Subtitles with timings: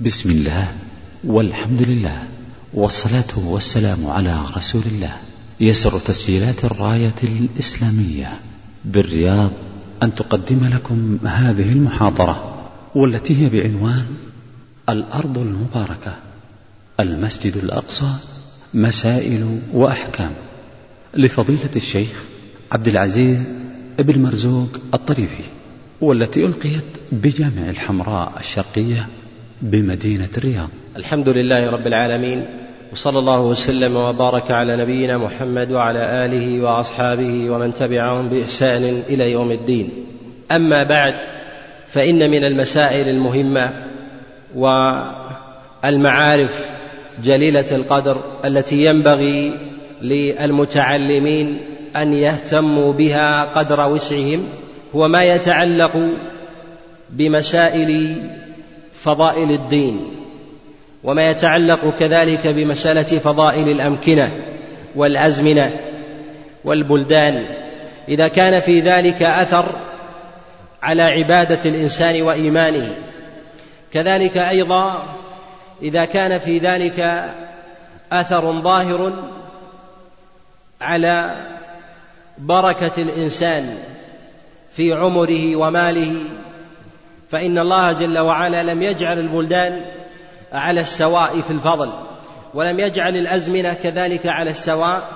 [0.00, 0.68] بسم الله
[1.24, 2.22] والحمد لله
[2.74, 5.16] والصلاة والسلام على رسول الله.
[5.60, 8.32] يسر تسجيلات الراية الإسلامية.
[8.84, 9.50] بالرياض
[10.02, 14.06] أن تقدم لكم هذه المحاضرة والتي هي بعنوان
[14.88, 16.16] الأرض المباركة
[17.00, 18.12] المسجد الأقصى
[18.74, 20.32] مسائل وأحكام.
[21.14, 22.24] لفضيلة الشيخ
[22.72, 23.42] عبد العزيز
[23.98, 25.44] بن مرزوق الطريفي
[26.00, 29.08] والتي ألقيت بجامع الحمراء الشرقية
[29.62, 30.68] بمدينة الرياض.
[30.96, 32.44] الحمد لله رب العالمين
[32.92, 39.52] وصلى الله وسلم وبارك على نبينا محمد وعلى آله وأصحابه ومن تبعهم بإحسان إلى يوم
[39.52, 39.90] الدين.
[40.52, 41.14] أما بعد
[41.88, 43.70] فإن من المسائل المهمة
[45.84, 46.66] والمعارف
[47.24, 49.52] جليلة القدر التي ينبغي
[50.02, 51.58] للمتعلمين
[51.96, 54.44] أن يهتموا بها قدر وسعهم
[54.94, 56.08] هو ما يتعلق
[57.10, 58.16] بمسائل
[58.98, 60.14] فضائل الدين
[61.04, 64.30] وما يتعلق كذلك بمسألة فضائل الأمكنة
[64.94, 65.76] والأزمنة
[66.64, 67.44] والبلدان.
[68.08, 69.66] إذا كان في ذلك أثر
[70.82, 72.96] على عبادة الإنسان وإيمانه.
[73.92, 75.02] كذلك أيضا
[75.82, 77.28] إذا كان في ذلك
[78.12, 79.12] أثر ظاهر
[80.80, 81.36] على
[82.38, 83.78] بركة الإنسان
[84.72, 86.14] في عمره وماله
[87.30, 89.80] فإن الله جل وعلا لم يجعل البلدان
[90.52, 91.90] على السواء في الفضل
[92.54, 95.08] ولم يجعل الأزمنة كذلك على السواء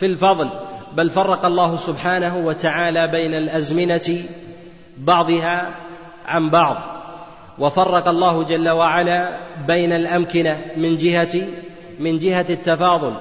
[0.00, 0.48] في الفضل
[0.92, 4.18] بل فرق الله سبحانه وتعالى بين الأزمنة
[4.98, 5.70] بعضها
[6.26, 6.76] عن بعض.
[7.58, 11.42] وفرق الله جل وعلا بين الأمكنة من جهة
[11.98, 13.12] من جهة التفاضل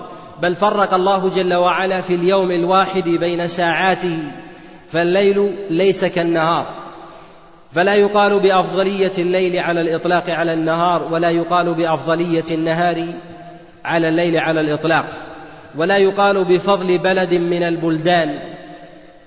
[0.41, 4.17] بل فرق الله جل وعلا في اليوم الواحد بين ساعاته
[4.91, 6.65] فالليل ليس كالنهار.
[7.75, 13.05] فلا يقال بأفضلية الليل على الإطلاق على النهار ولا يقال بأفضلية النهار
[13.85, 15.05] على الليل على الإطلاق
[15.75, 18.39] ولا يقال بفضل بلد من البلدان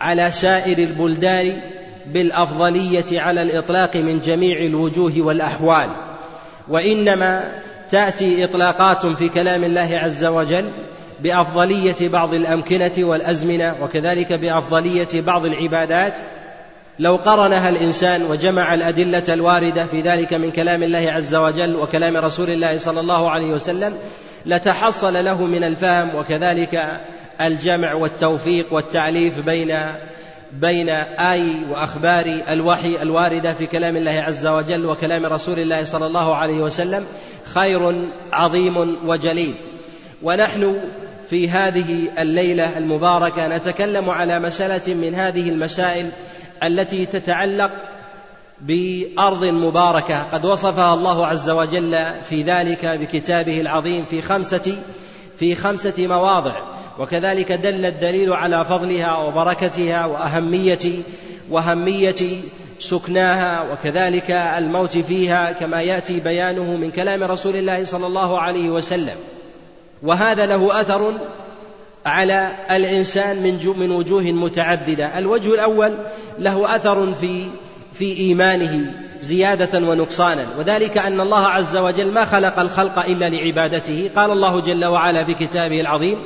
[0.00, 1.60] على سائر البلدان
[2.06, 5.88] بالأفضلية على الإطلاق من جميع الوجوه والأحوال.
[6.68, 7.52] وإنما
[7.90, 10.64] تأتي إطلاقات في كلام الله عز وجل
[11.20, 16.18] بأفضلية بعض الأمكنة والأزمنة وكذلك بأفضلية بعض العبادات
[16.98, 22.50] لو قرنها الإنسان وجمع الأدلة الواردة في ذلك من كلام الله عز وجل وكلام رسول
[22.50, 23.94] الله صلى الله عليه وسلم
[24.46, 27.00] لتحصل له من الفهم وكذلك
[27.40, 29.76] الجمع والتوفيق والتعليف بين
[30.52, 36.34] بين آي وأخبار الوحي الواردة في كلام الله عز وجل وكلام رسول الله صلى الله
[36.34, 37.06] عليه وسلم
[37.44, 37.94] خير
[38.32, 39.54] عظيم وجليل.
[40.22, 40.76] ونحن
[41.30, 46.10] في هذه الليلة المباركة نتكلم على مسألة من هذه المسائل
[46.62, 47.70] التي تتعلق
[48.60, 50.22] بأرض مباركة.
[50.32, 51.96] قد وصفها الله عز وجل
[52.28, 54.78] في ذلك بكتابه العظيم في خمسه
[55.38, 56.56] في خمسة مواضع.
[56.98, 61.02] وكذلك دل الدليل على فضلها وبركتها واهميه
[61.50, 62.40] وأهمية
[62.78, 63.72] سكناها.
[63.72, 69.16] وكذلك الموت فيها كما يأتي بيانه من كلام رسول الله صلى الله عليه وسلم.
[70.02, 71.14] وهذا له أثر
[72.06, 75.18] على الإنسان من من وجوه متعددة.
[75.18, 75.94] الوجه الأول
[76.38, 77.44] له أثر في
[77.98, 80.46] في إيمانه زيادة ونقصانا.
[80.58, 84.10] وذلك أن الله عز وجل ما خلق الخلق إلا لعبادته.
[84.16, 86.18] قال الله جل وعلا في كتابه العظيم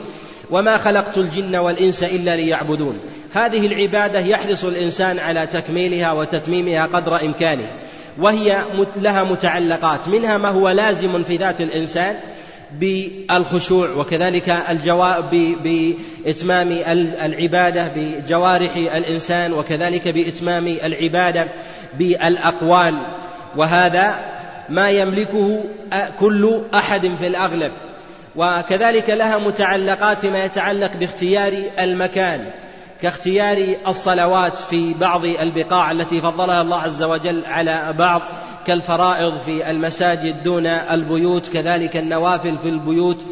[0.51, 2.99] وما خلقت الجن والإنس إلا ليعبدون.
[3.33, 7.67] هذه العبادة يحرص الإنسان على تكميلها وتتميمها قدر إمكانه.
[8.19, 8.63] وهي
[8.97, 10.09] لها متعلقات.
[10.09, 12.17] منها ما هو لازم في ذات الإنسان
[12.73, 15.31] بالخشوع وكذلك الجواب
[15.65, 16.73] بإتمام
[17.25, 21.49] العبادة بجوارح الإنسان وكذلك بإتمام العبادة
[21.99, 22.95] بالأقوال.
[23.57, 24.15] وهذا
[24.69, 25.65] ما يملكه
[26.21, 27.73] كل أحد في الأغلب.
[28.37, 32.51] وكذلك لها متعلقات ما يتعلق باختيار المكان
[33.03, 38.23] كاختيار الصلوات في بعض البقاع التي فضلها الله عز وجل على بعض.
[38.67, 43.27] كالفرائض في المساجد دون البيوت كذلك النوافل في البيوت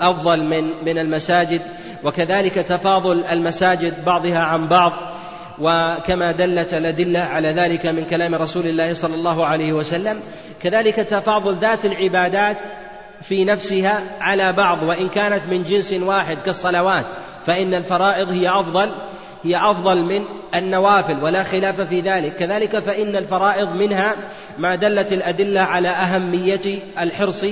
[0.00, 1.60] أفضل من من المساجد
[2.04, 4.92] وكذلك تفاضل المساجد بعضها عن بعض
[5.58, 10.20] وكما دلت الأدلة على ذلك من كلام رسول الله صلى الله عليه وسلم.
[10.62, 12.56] كذلك تفاضل ذات العبادات
[13.22, 17.04] في نفسها على بعض وإن كانت من جنس واحد كالصلوات
[17.46, 18.90] فإن الفرائض هي أفضل
[19.44, 20.24] هي أفضل من
[20.54, 22.36] النوافل ولا خلاف في ذلك.
[22.36, 24.16] كذلك فإن الفرائض منها
[24.58, 27.44] ما دلت الأدلة على أهمية الحرص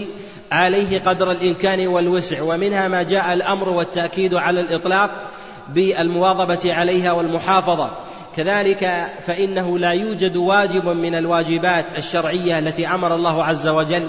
[0.53, 5.31] عليه قدر الإمكان والوسع ومنها ما جاء الأمر والتأكيد على الإطلاق
[5.69, 7.91] بالمواظبة عليها والمحافظة.
[8.37, 14.09] كذلك فإنه لا يوجد واجب من الواجبات الشرعية التي أمر الله عز وجل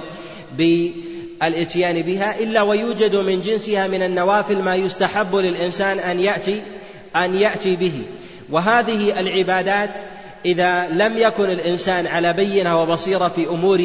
[0.57, 6.61] بالإتيان بها إلا ويوجد من جنسها من النوافل ما يستحب للإنسان أن يأتي
[7.15, 8.01] أن يأتي به.
[8.49, 9.89] وهذه العبادات
[10.45, 13.77] إذا لم يكن الإنسان على بينة وبصيرة في أمور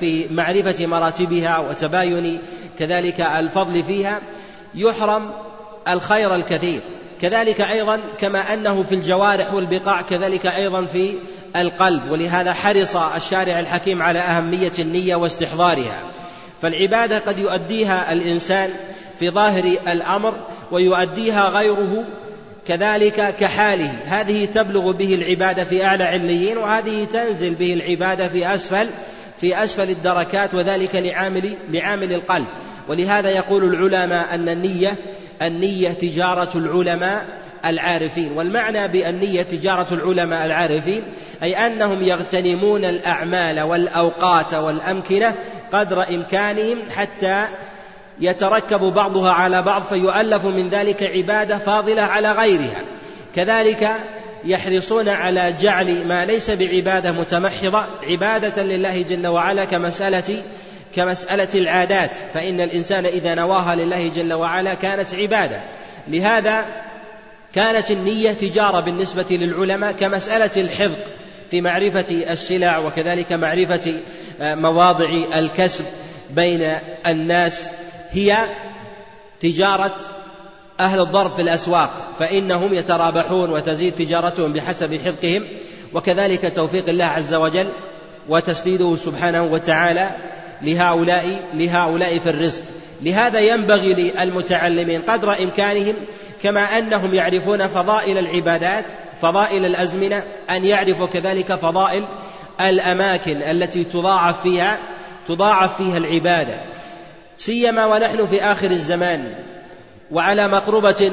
[0.00, 2.38] في معرفة مراتبها وتباين
[2.78, 4.20] كذلك الفضل فيها
[4.74, 5.30] يحرم
[5.88, 6.80] الخير الكثير.
[7.22, 11.14] كذلك أيضا كما أنه في الجوارح والبقاع كذلك أيضا في
[11.56, 12.10] القلب.
[12.10, 16.00] ولهذا حرص الشارع الحكيم على أهمية النية واستحضارها.
[16.62, 18.70] فالعبادة قد يؤديها الإنسان
[19.18, 20.34] في ظاهر الأمر
[20.70, 22.04] ويؤديها غيره
[22.68, 23.90] كذلك كحاله.
[24.06, 28.86] هذه تبلغ به العبادة في أعلى عليين وهذه تنزل به العبادة في أسفل
[29.40, 32.46] في أسفل الدركات وذلك لعامل لعامل القلب.
[32.88, 34.94] ولهذا يقول العلماء أن النية
[35.42, 37.26] النية تجارة العلماء
[37.64, 38.32] العارفين.
[38.32, 41.02] والمعنى بالنية تجارة العلماء العارفين
[41.42, 45.34] أي أنهم يغتنمون الأعمال والأوقات والأمكنة
[45.72, 47.44] قدر إمكانهم حتى
[48.20, 52.82] يتركب بعضها على بعض فيؤلف من ذلك عبادة فاضلة على غيرها.
[53.36, 53.90] كذلك
[54.44, 60.42] يحرصون على جعل ما ليس بعبادة متمحضة عبادة لله جل وعلا كمسألة
[60.96, 62.10] كمسألة العادات.
[62.34, 65.60] فإن الإنسان إذا نواها لله جل وعلا كانت عبادة.
[66.08, 66.64] لهذا
[67.54, 70.96] كانت النية تجارة بالنسبة للعلماء كمسألة الحفظ
[71.50, 73.92] في معرفة السلع وكذلك معرفة
[74.40, 75.84] آه، مواضع الكسب
[76.30, 76.72] بين
[77.06, 77.72] الناس
[78.10, 78.36] هي
[79.40, 79.96] تجارة
[80.80, 85.44] أهل الضرب في الأسواق فإنهم يترابحون وتزيد تجارتهم بحسب حفظهم
[85.94, 87.68] وكذلك توفيق الله عز وجل
[88.28, 90.10] وتسديده سبحانه وتعالى
[90.62, 92.62] لهؤلاء لهؤلاء في الرزق.
[93.02, 95.94] لهذا ينبغي للمتعلمين قدر إمكانهم
[96.42, 98.84] كما أنهم يعرفون فضائل العبادات
[99.22, 102.04] فضائل الأزمنة أن يعرفوا كذلك فضائل
[102.60, 104.78] الأماكن التي تضاعف فيها
[105.28, 106.54] تضاعف فيها العبادة.
[107.38, 109.34] سيما ونحن في آخر الزمان
[110.10, 111.10] وعلى مقربة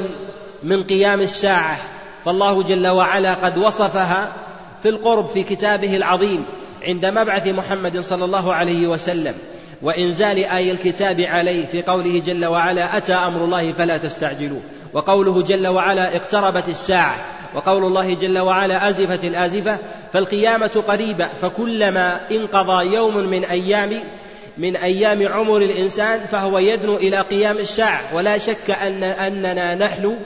[0.63, 1.79] من قيام الساعة
[2.25, 4.33] فالله جل وعلا قد وصفها
[4.83, 6.45] في القرب في كتابه العظيم
[6.83, 9.33] عند مبعث محمد صلى الله عليه وسلم.
[9.81, 14.61] وإنزال آي الكتاب عليه في قوله جل وعلا أتى أمر الله فلا تستعجلوه.
[14.93, 17.15] وقوله جل وعلا اقتربت الساعة.
[17.55, 19.77] وقول الله جل وعلا أزفت الآزفة.
[20.13, 23.99] فالقيامة قريبة فكلما انقضى يوم من أيام
[24.57, 30.17] من أيام عمر الإنسان فهو يدنو إلى قيام الساعة ولا شك أن أننا نحن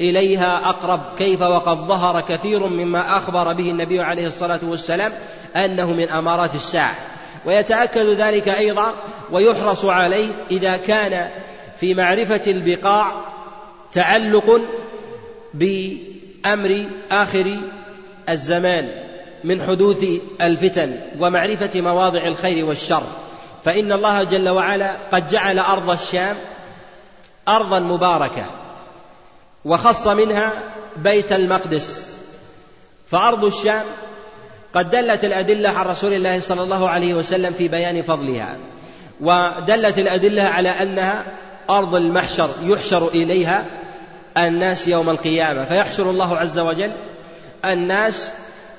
[0.00, 1.00] إليها أقرب.
[1.18, 5.12] كيف وقد ظهر كثير مما أخبر به النبي عليه الصلاة والسلام
[5.56, 6.94] أنه من أمارات الساعة
[7.44, 8.94] ويتأكد ذلك أيضا
[9.30, 11.28] ويحرص عليه إذا كان
[11.80, 13.12] في معرفة البقاع
[13.92, 14.60] تعلق
[15.54, 17.56] بأمر آخر
[18.28, 18.88] الزمان
[19.44, 20.04] من حدوث
[20.40, 23.02] الفتن ومعرفة مواضع الخير والشر.
[23.66, 26.36] فإن الله جل وعلا قد جعل أرض الشام
[27.48, 28.44] أرضا مباركة
[29.64, 30.52] وخص منها
[30.96, 32.16] بيت المقدس.
[33.10, 33.84] فأرض الشام
[34.74, 38.56] قد دلت الأدلة عن رسول الله صلى الله عليه وسلم في بيان فضلها
[39.20, 41.24] ودلت الأدلة على أنها
[41.70, 43.64] أرض المحشر يحشر إليها
[44.36, 46.90] الناس يوم القيامة فيحشر الله عز وجل
[47.64, 48.30] الناس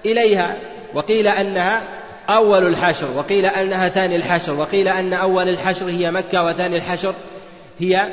[0.06, 0.56] إليها
[0.94, 1.97] وقيل أنها
[2.30, 7.14] أول الحشر وقيل أنها ثاني الحشر وقيل أن أول الحشر هي مكة وثاني الحشر
[7.80, 8.08] هي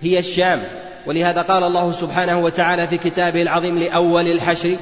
[0.00, 0.62] هي الشام.
[1.06, 4.76] ولهذا قال الله سبحانه وتعالى في كتابه العظيم لأول الحشر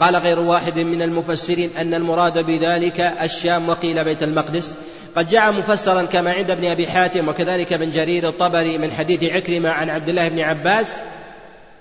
[0.00, 4.74] قال غير واحد من المفسرين أن المراد بذلك الشام وقيل بيت المقدس.
[5.16, 9.68] قد جاء مفسرا كما عند ابن أبي حاتم وكذلك ابن جرير الطبري من حديث عكرمة
[9.68, 10.92] عن عبد الله بن عباس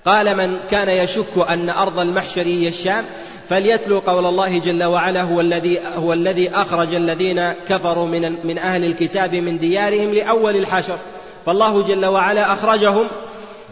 [0.05, 3.05] قال من كان يشك أن أرض المحشر هي الشام
[3.49, 8.85] فليتلو قول الله جل وعلا هو الذي هو الذي أخرج الذين كفروا من من أهل
[8.85, 10.97] الكتاب من ديارهم لأول الحشر.
[11.45, 13.07] فالله جل وعلا أخرجهم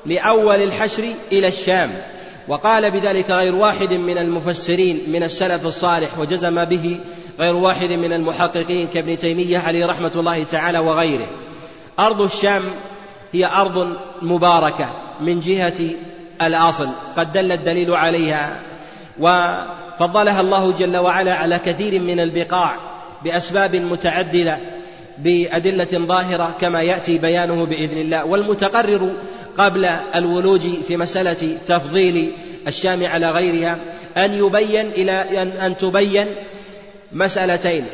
[0.05, 1.91] لأول الحشر إلى الشام.
[2.47, 6.99] وقال بذلك غير واحد من المفسرين من السلف الصالح وجزم به
[7.39, 11.27] غير واحد من المحققين كابن تيمية عليه رحمة الله تعالى وغيره.
[11.99, 12.63] أرض الشام
[13.33, 14.85] هي أرض مباركة
[15.21, 15.89] من جهة
[16.41, 18.59] الأصل قد دل الدليل عليها
[19.19, 22.75] وفضلها الله جل وعلا على كثير من البقاع
[23.23, 24.57] بأسباب متعددة
[25.17, 28.25] بأدلة ظاهرة كما يأتي بيانه بإذن الله.
[28.25, 29.11] والمتقرر
[29.57, 32.31] قبل الولوج في مسألة تفضيل
[32.67, 33.77] الشام على غيرها
[34.17, 36.27] أن يبين إلى أن, أن تبين
[37.11, 37.85] مسألتين.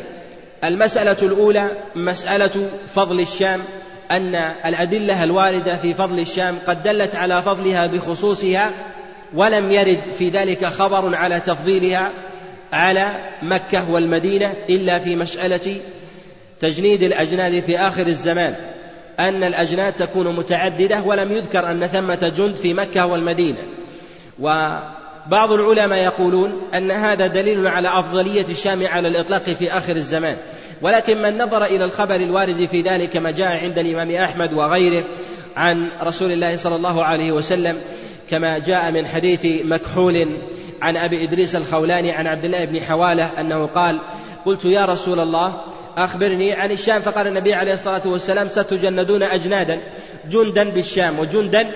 [0.64, 3.62] المسألة الأولى مسألة فضل الشام
[4.12, 8.72] أن الأدلة الواردة في فضل الشام قد دلت على فضلها بخصوصها
[9.34, 12.12] ولم يرد في ذلك خبر على تفضيلها
[12.74, 13.12] على
[13.42, 15.78] مكة والمدينة إلا في مسألة
[16.62, 18.56] تجنيد الأجناد في آخر الزمان
[19.20, 23.58] أن الأجناد تكون متعددة ولم يذكر أن ثمة جند في مكة والمدينة.
[24.40, 30.38] وبعض العلماء يقولون أن هذا دليل على أفضلية الشام على الإطلاق في آخر الزمان.
[30.82, 35.04] ولكن من نظر إلى الخبر الوارد في ذلك كما جاء عند الإمام أحمد وغيره
[35.58, 37.82] عن رسول الله صلى الله عليه وسلم
[38.30, 40.28] كما جاء من حديث مكحول
[40.82, 43.98] عن أبي إدريس الخولاني عن عبد الله بن حوالة أنه قال
[44.46, 45.54] قلت يا رسول الله
[45.98, 47.02] أخبرني عن الشام.
[47.02, 49.80] فقال النبي عليه الصلاة والسلام ستجندون أجنادا
[50.32, 51.68] جندا بالشام وجندا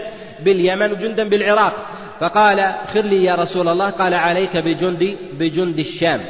[0.46, 1.74] باليمن وجندا بالعراق.
[2.20, 3.90] فقال خر لي يا رسول الله.
[3.90, 6.22] قال عليك بجند بجند الشام.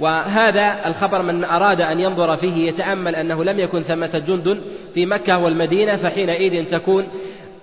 [0.00, 4.60] وهذا الخبر من أراد أن ينظر فيه يتأمل أنه لم يكن ثمة جند
[4.94, 7.06] في مكة والمدينة فحينئذ تكون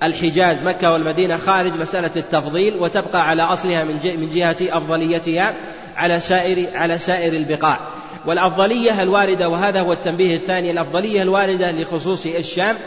[0.03, 5.53] الحجاز مكة والمدينة خارج مسألة التفضيل وتبقى على أصلها من من جهة أفضليتها
[5.98, 7.79] على سائر على سائر البقاع.
[8.25, 12.77] والأفضلية الواردة وهذا هو التنبيه الثاني الأفضلية الواردة لخصوص الشام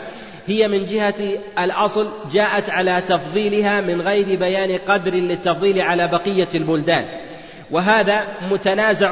[0.47, 1.13] هي من جهة
[1.59, 7.05] الأصل جاءت على تفضيلها من غير بيان قدر للتفضيل على بقية البلدان.
[7.71, 9.11] وهذا متنازع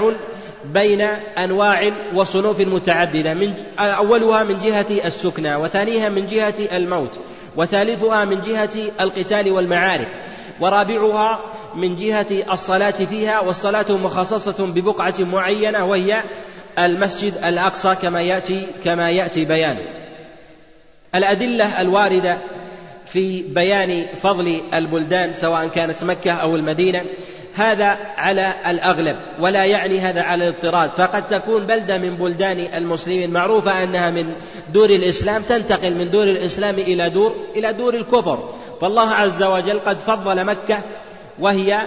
[0.66, 1.02] بين
[1.38, 7.20] أنواع وصنوف متعددة من أولها من جهة السكنى وثانيها من جهة الموت.
[7.56, 10.08] وثالثها من جهة القتال والمعارك
[10.60, 11.40] ورابعها
[11.76, 16.24] من جهة الصلاة فيها والصلاة مخصصة ببقعة معينة وهي
[16.80, 19.82] المسجد الأقصى كما يأتي كما يأتي بيانه.
[21.16, 22.38] الأدلة الواردة
[23.08, 27.06] في بيان فضل البلدان سواء كانت مكة أو المدينة
[27.56, 30.90] هذا على الأغلب ولا يعني هذا على الاضطراد.
[30.98, 34.34] فقد تكون بلدة من بلدان المسلمين معروفة أنها من
[34.74, 38.50] دور الإسلام تنتقل من دور الإسلام إلى دور إلى دور الكفر.
[38.82, 40.80] فالله عز وجل قد فضل مكة
[41.40, 41.78] وهي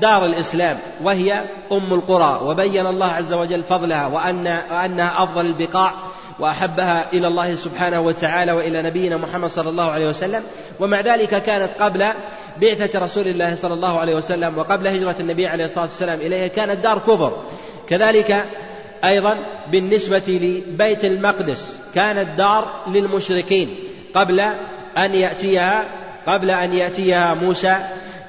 [0.00, 2.40] دار الإسلام وهي أم القرى.
[2.44, 5.92] وبين الله عز وجل فضلها وأن وأنها أفضل البقاع
[6.38, 10.42] وأحبها إلى الله سبحانه وتعالى وإلى نبينا محمد صلى الله عليه وسلم.
[10.80, 12.04] ومع ذلك كانت قبل
[12.60, 16.84] بعثة رسول الله صلى الله عليه وسلم وقبل هجرة النبي عليه الصلاة والسلام إليها كانت
[16.84, 17.42] دار كفر.
[17.88, 18.44] كذلك
[19.04, 19.36] أيضا
[19.72, 23.74] بالنسبة لبيت المقدس كانت دار للمشركين
[24.14, 24.40] قبل
[24.98, 25.84] أن يأتيها
[26.26, 27.76] قبل أن يأتيها موسى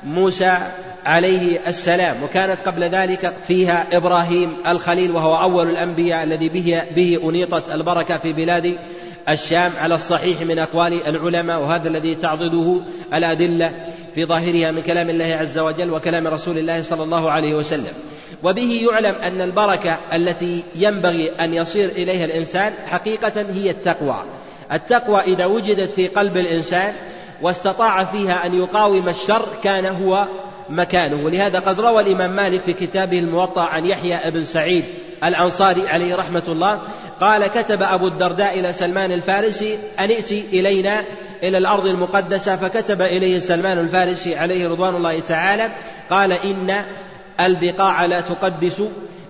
[0.04, 0.58] موسى
[1.06, 2.24] عليه السلام.
[2.24, 8.34] وكانت قبل ذلك فيها إبراهيم الخليل وهو أول الأنبياء الذي به, به أنيطت البركة في
[8.34, 8.78] بلاد
[9.30, 12.82] الشام على الصحيح من أقوال العلماء وهذا الذي تعضده
[13.14, 13.72] الأدلة
[14.16, 17.94] في ظاهرها من كلام الله عز وجل وكلام رسول الله صلى الله عليه وسلم.
[18.44, 24.26] وبه يعلم أن البركة التي ينبغي أن يصير إليها الإنسان حقيقة هي التقوى.
[24.72, 26.94] التقوى إذا وجدت في قلب الإنسان
[27.42, 30.26] واستطاع فيها أن يقاوم الشر كان هو
[30.70, 31.26] مكانه.
[31.26, 34.86] ولهذا قد روى الإمام مالك في كتابه الموطأ عن يحيى بن سعيد
[35.24, 36.82] الأنصاري عليه رحمة الله
[37.22, 41.04] قال كتب أبو الدرداء إلى سلمان الفارسي أن ائتي إلينا
[41.44, 45.70] إلى الأرض المقدسة فكتب إليه سلمان الفارسي عليه رضوان الله تعالى
[46.10, 46.84] قال إن
[47.40, 48.82] البقاع لا تقدس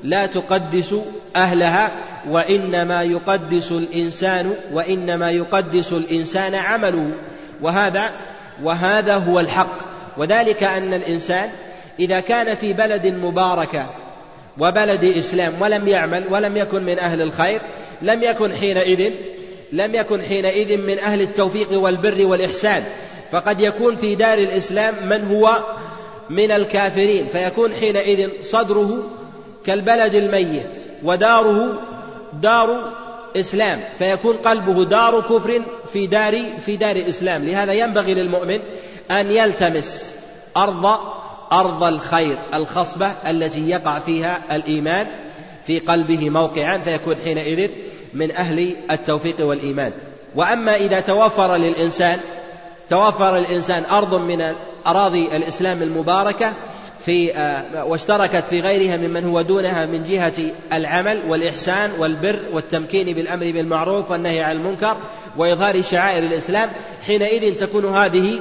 [0.03, 0.95] لا تقدس
[1.36, 1.91] أهلها
[2.29, 7.07] وإنما يقدس الإنسان وإنما يقدس الإنسان عمله
[7.62, 8.12] وهذا
[8.63, 9.91] وهذا هو الحق.
[10.17, 11.50] وذلك أن الإنسان
[12.00, 13.86] إذا كان في بلد مباركة
[14.60, 17.62] وبلد إسلام ولم يعمل ولم يكن من أهل الخير
[18.01, 19.12] لم يكن حينئذ
[19.72, 22.84] لم يكن حينئذ من أهل التوفيق والبر والإحسان.
[23.31, 25.58] فقد يكون في دار الإسلام من هو؟
[26.29, 27.27] من الكافرين.
[27.31, 29.03] فيكون حينئذ صدره
[29.65, 30.70] كالبلد الميت
[31.03, 31.81] وداره
[32.41, 32.93] دار
[33.38, 33.79] إسلام.
[34.00, 35.62] فيكون قلبه دار كفر
[35.93, 38.60] في دار في دار إسلام لهذا ينبغي للمؤمن
[39.12, 40.15] أن يلتمس
[40.58, 41.00] أرض
[41.51, 45.08] أرض الخير الخصبة التي يقع فيها الإيمان
[45.67, 47.70] في قلبه موقعا فيكون حينئذ
[48.13, 49.91] من أهل التوفيق والإيمان.
[50.36, 52.20] وأما إذا توفر للإنسان
[52.89, 54.53] توفر الإنسان أرض من
[54.88, 56.53] أراضي الإسلام المباركة
[57.05, 60.34] في آه، واشتركت في غيرها ممن هو دونها من جهة
[60.74, 64.98] العمل والإحسان والبر والتمكين بالأمر بالمعروف والنهي عن المنكر
[65.38, 66.70] وإظهار شعائر الإسلام
[67.05, 68.39] حينئذ تكون هذه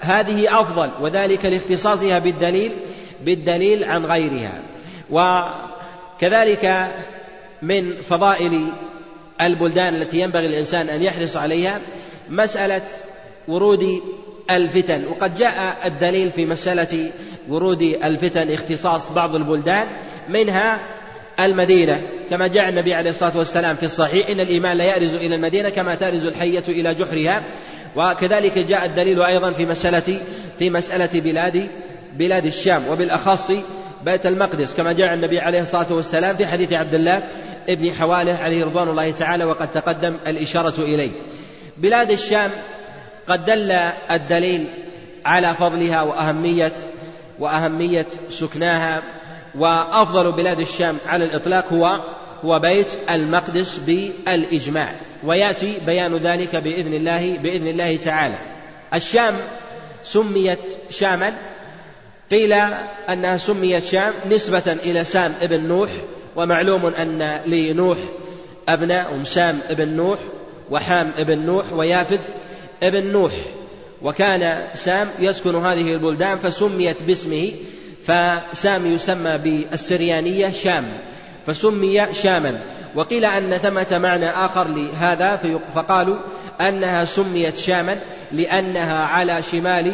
[0.00, 2.72] هذه أفضل وذلك لاختصاصها بالدليل
[3.24, 4.52] بالدليل عن غيرها.
[5.10, 6.90] وكذلك
[7.62, 8.66] من فضائل
[9.40, 11.80] البلدان التي ينبغي الإنسان أن يحرص عليها
[12.28, 12.82] مسألة
[13.48, 14.00] ورود
[14.50, 15.04] الفتن.
[15.06, 17.10] وقد جاء الدليل في مسألة
[17.48, 19.88] ورود الفتن اختصاص بعض البلدان
[20.28, 20.80] منها
[21.40, 22.00] المدينة.
[22.30, 25.94] كما جاء النبي عليه الصلاة والسلام في الصحيح إن الإيمان لا يأرز إلى المدينة كما
[25.94, 27.44] تأرز الحية إلى جحرها.
[27.96, 30.20] وكذلك جاء الدليل أيضا في مسألة
[30.58, 31.68] في مسألة بلاد
[32.12, 33.52] بلاد الشام وبالأخص
[34.04, 37.22] بيت المقدس كما جاء النبي عليه الصلاة والسلام في حديث عبد الله
[37.68, 41.10] ابن حوالة عليه رضوان الله تعالى وقد تقدم الإشارة إليه.
[41.76, 42.50] بلاد الشام
[43.28, 43.70] قد دل
[44.10, 44.66] الدليل
[45.24, 46.72] على فضلها وأهمية
[47.38, 49.02] وأهمية سكناها
[49.54, 52.00] وأفضل بلاد الشام على الإطلاق هو
[52.44, 54.92] هو بيت المقدس بالإجماع
[55.24, 58.38] ويأتي بيان ذلك بإذن الله بإذن الله تعالى.
[58.94, 59.36] الشام
[60.04, 60.58] سميت
[60.90, 61.34] شاما
[62.30, 62.52] قيل
[63.08, 65.90] أنها سميت شام نسبة إلى سام ابن نوح
[66.36, 67.98] ومعلوم أن لنوح
[68.68, 70.18] أبناء سام ابن نوح
[70.70, 72.30] وحام ابن نوح ويافث
[72.82, 73.32] ابن نوح.
[74.02, 77.50] وكان سام يسكن هذه البلدان فسميت باسمه
[78.06, 80.98] فسام يسمى بالسريانية شام.
[81.46, 82.60] فسمي شاما.
[82.94, 85.40] وقيل أن ثمة معنى آخر لهذا
[85.74, 86.16] فقالوا
[86.60, 87.96] أنها سميت شاما
[88.32, 89.92] لأنها على شمال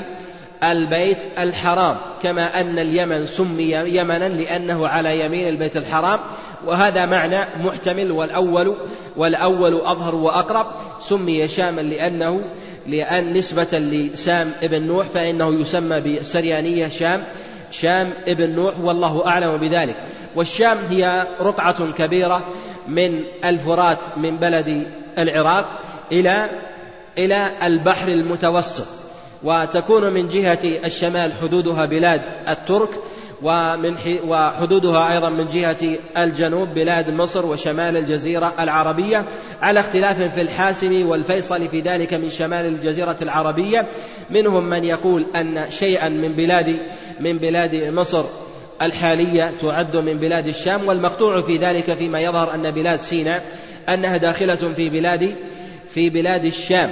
[0.65, 6.21] البيت الحرام كما أن اليمن سمي يمنا لأنه على يمين البيت الحرام.
[6.67, 8.75] وهذا معنى محتمل والأول
[9.17, 10.67] والأول أظهر وأقرب.
[11.01, 12.41] سمي شاما لأنه
[12.87, 17.25] لأن نسبة لسام ابن نوح فإنه يسمى بالسريانية شام
[17.71, 19.97] شام ابن نوح والله أعلم بذلك.
[20.37, 22.43] والشام هي رقعة كبيرة
[22.89, 24.87] من الفرات من بلد
[25.19, 25.65] العراق
[26.13, 26.51] إلى
[27.19, 28.87] إلى البحر المتوسط
[29.43, 32.89] وتكون من جهة الشمال حدودها بلاد الترك
[33.43, 33.97] ومن
[34.29, 39.25] وحدودها أيضا من جهة الجنوب بلاد مصر وشمال الجزيرة العربية
[39.63, 43.87] على اختلاف في الحاسم والفيصل في ذلك من شمال الجزيرة العربية
[44.31, 46.77] منهم من يقول أن شيئا من بلاد
[47.21, 48.25] من بلاد مصر
[48.83, 53.43] الحالية تعد من بلاد الشام والمقطوع في ذلك فيما يظهر أن بلاد سيناء
[53.89, 55.35] أنها داخلة في بلاد
[55.91, 56.91] في بلاد الشام.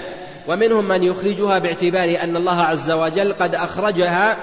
[0.49, 4.37] ومنهم من يخرجها باعتبار أن الله عز وجل قد أخرجها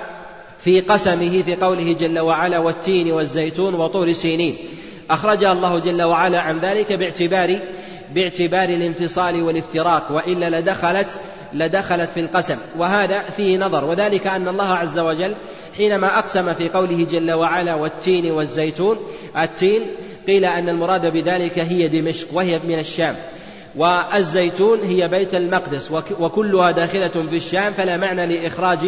[0.60, 4.58] في قسمه في قوله جل وعلا والتين والزيتون وطور سينين.
[5.10, 7.60] أخرجها الله جل وعلا عن ذلك باعتبار
[8.14, 11.20] باعتبار الانفصال والافتراق وإلا لدخلت
[11.54, 12.58] لدخلت في القسم.
[12.78, 15.36] وهذا فيه نظر وذلك أن الله عز وجل
[15.78, 18.98] حينما أقسم في قوله جل وعلا والتين والزيتون
[19.38, 19.82] التين
[20.28, 23.16] قيل أن المراد بذلك هي دمشق وهي من الشام.
[23.76, 28.80] والزيتون هي بيت المقدس وكلها داخلة في الشام فلا معنى لإخراج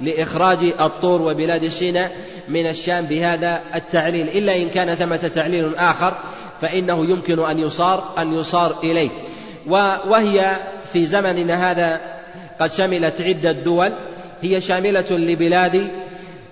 [0.00, 2.16] لإخراج الطور وبلاد سيناء
[2.48, 4.28] من الشام بهذا التعليل.
[4.28, 6.14] إلا إن كان ثمة تعليل آخر
[6.60, 9.10] فإنه يمكن أن يصار أن يصار إليه.
[10.06, 10.56] وهي
[10.92, 12.00] في زمننا هذا
[12.60, 13.92] قد شملت عدة دول
[14.42, 15.88] هي شاملة لبلاد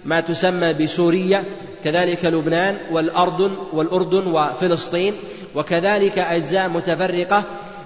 [0.05, 1.45] ما تسمى بسوريا
[1.85, 5.15] كذلك لبنان والأردن والأردن وفلسطين
[5.55, 7.43] وكذلك أجزاء متفرقة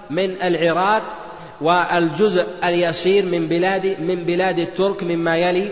[0.09, 1.01] من العراق
[1.61, 5.69] والجزء اليسير من بلاد من بلاد الترك مما يلي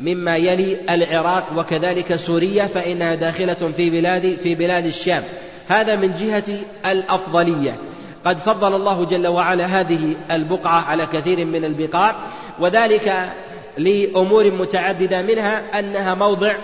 [0.00, 5.22] مما يلي العراق وكذلك سوريا فإنها داخلة في بلاد في بلاد الشام.
[5.68, 6.44] هذا من جهة
[6.86, 7.76] الأفضلية.
[8.24, 12.14] قد فضل الله جل وعلا هذه البقعة على كثير من البقاع
[12.58, 13.32] وذلك
[13.78, 16.54] لأمور متعددة منها أنها موضع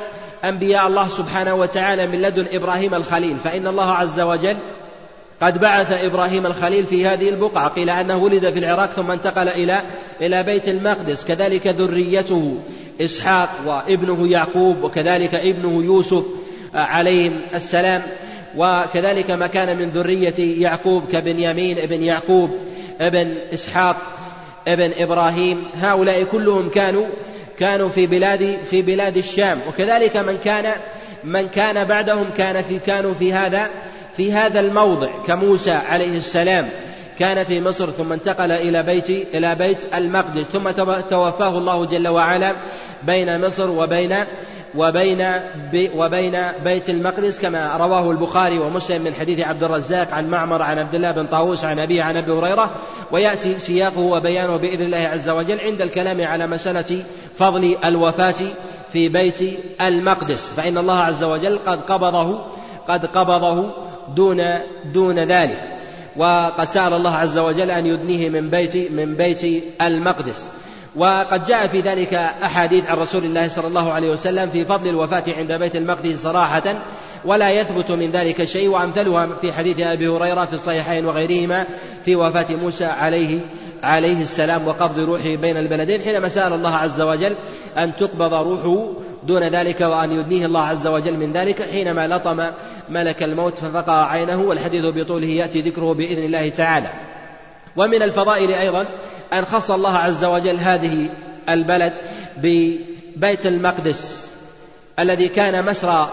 [0.44, 4.56] أنبياء الله سبحانه وتعالى من لدن إبراهيم الخليل فإن الله عز وجل
[5.40, 7.68] قد بعث إبراهيم الخليل في هذه البقعة.
[7.68, 9.82] قيل أنه ولد في العراق ثم انتقل إلى
[10.20, 11.24] إلى بيت المقدس.
[11.24, 12.54] كذلك ذريته
[13.00, 16.24] إسحاق وابنه يعقوب وكذلك ابنه يوسف
[16.74, 18.02] عليهم السلام.
[18.56, 22.50] وكذلك ما كان من ذرية يعقوب كبنيامين ابن يعقوب
[23.00, 23.96] ابن إسحاق.
[24.66, 25.64] ابن إبراهيم.
[25.80, 27.06] هؤلاء كلهم كانوا
[27.58, 29.60] كانوا في بلاد في بلاد الشام.
[29.68, 30.72] وكذلك من كان
[31.24, 33.70] من كان بعدهم كان في كانوا في هذا
[34.16, 36.68] في هذا الموضع كموسى عليه السلام.
[37.18, 40.44] كان في مصر ثم انتقل إلى بيت إلى بيت المقدس.
[40.52, 40.70] ثم
[41.10, 42.52] توفاه الله جل وعلا
[43.02, 44.14] بين مصر وبين
[44.76, 45.26] وبين
[45.74, 50.94] وبين بيت المقدس كما رواه البخاري ومسلم من حديث عبد الرزاق عن معمر عن عبد
[50.94, 52.70] الله بن طاووس عن أبيه عن أبي هريرة.
[53.12, 57.04] ويأتي سياقه وبيانه بإذن الله عز وجل عند الكلام على مسألة
[57.38, 58.34] فضل الوفاة
[58.92, 59.38] في بيت
[59.80, 60.50] المقدس.
[60.56, 62.40] فإن الله عز وجل قد قبضه
[62.88, 63.70] قد قبضه
[64.14, 64.42] دون
[64.84, 65.62] دون ذلك.
[66.16, 70.52] وقد سأل الله عز وجل أن يدنيه من بيت من بيت المقدس.
[70.96, 75.24] وقد جاء في ذلك أحاديث عن رسول الله صلى الله عليه وسلم في فضل الوفاة
[75.28, 76.74] عند بيت المقدس صراحة
[77.24, 81.66] ولا يثبت من ذلك شيء وأمثلها في حديث أبي هريرة في الصحيحين وغيرهما
[82.04, 83.38] في وفاة موسى عليه
[83.82, 87.34] عليه السلام وقبض روحه بين البلدين حينما سأل الله عز وجل
[87.78, 92.44] أن تقبض روحه دون ذلك وأن يدنيه الله عز وجل من ذلك حينما لطم
[92.88, 96.88] ملك الموت ففقع عينه والحديث بطوله يأتي ذكره بإذن الله تعالى.
[97.76, 98.86] ومن الفضائل أيضا
[99.32, 101.08] أن خص الله عز وجل هذه
[101.48, 101.92] البلد
[103.16, 104.30] بيت المقدس
[104.98, 106.08] الذي كان مسرى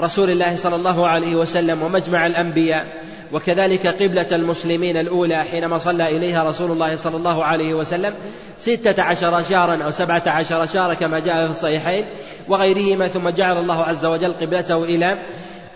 [0.00, 2.86] رسول الله صلى الله عليه وسلم ومجمع الأنبياء
[3.32, 8.14] وكذلك قبلة المسلمين الأولى حينما صلى إليها رسول الله صلى الله عليه وسلم
[8.58, 12.04] ستة عشر شهرا أو سبعة عشر شهرا كما جاء في الصحيحين
[12.48, 15.18] وغيرهما ثم جعل الله عز وجل قبلته إلى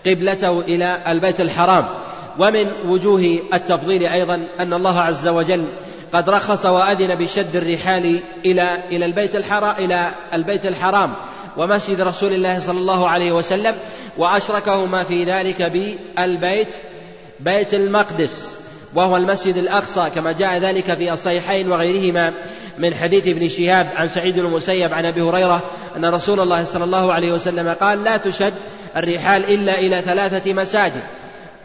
[0.05, 1.85] قبلته إلى البيت الحرام.
[2.39, 5.65] ومن وجوه التفضيل أيضا أن الله عز وجل
[6.13, 11.13] قد رخص وأذن بشد الرحال إلى إلى البيت الحرام إلى البيت الحرام
[11.57, 13.75] ومسجد رسول الله صلى الله عليه وسلم
[14.17, 16.75] وأشركهما في ذلك بالبيت
[17.39, 18.57] بيت المقدس
[18.95, 22.33] وهو المسجد الأقصى كما جاء ذلك في الصحيحين وغيرهما
[22.77, 25.61] من حديث ابن شهاب عن سعيد بن المسيب عن أبي هريرة
[25.97, 28.53] أن رسول الله صلى الله عليه وسلم قال لا تشد
[28.95, 31.01] الرحال إلا إلى ثلاثة مساجد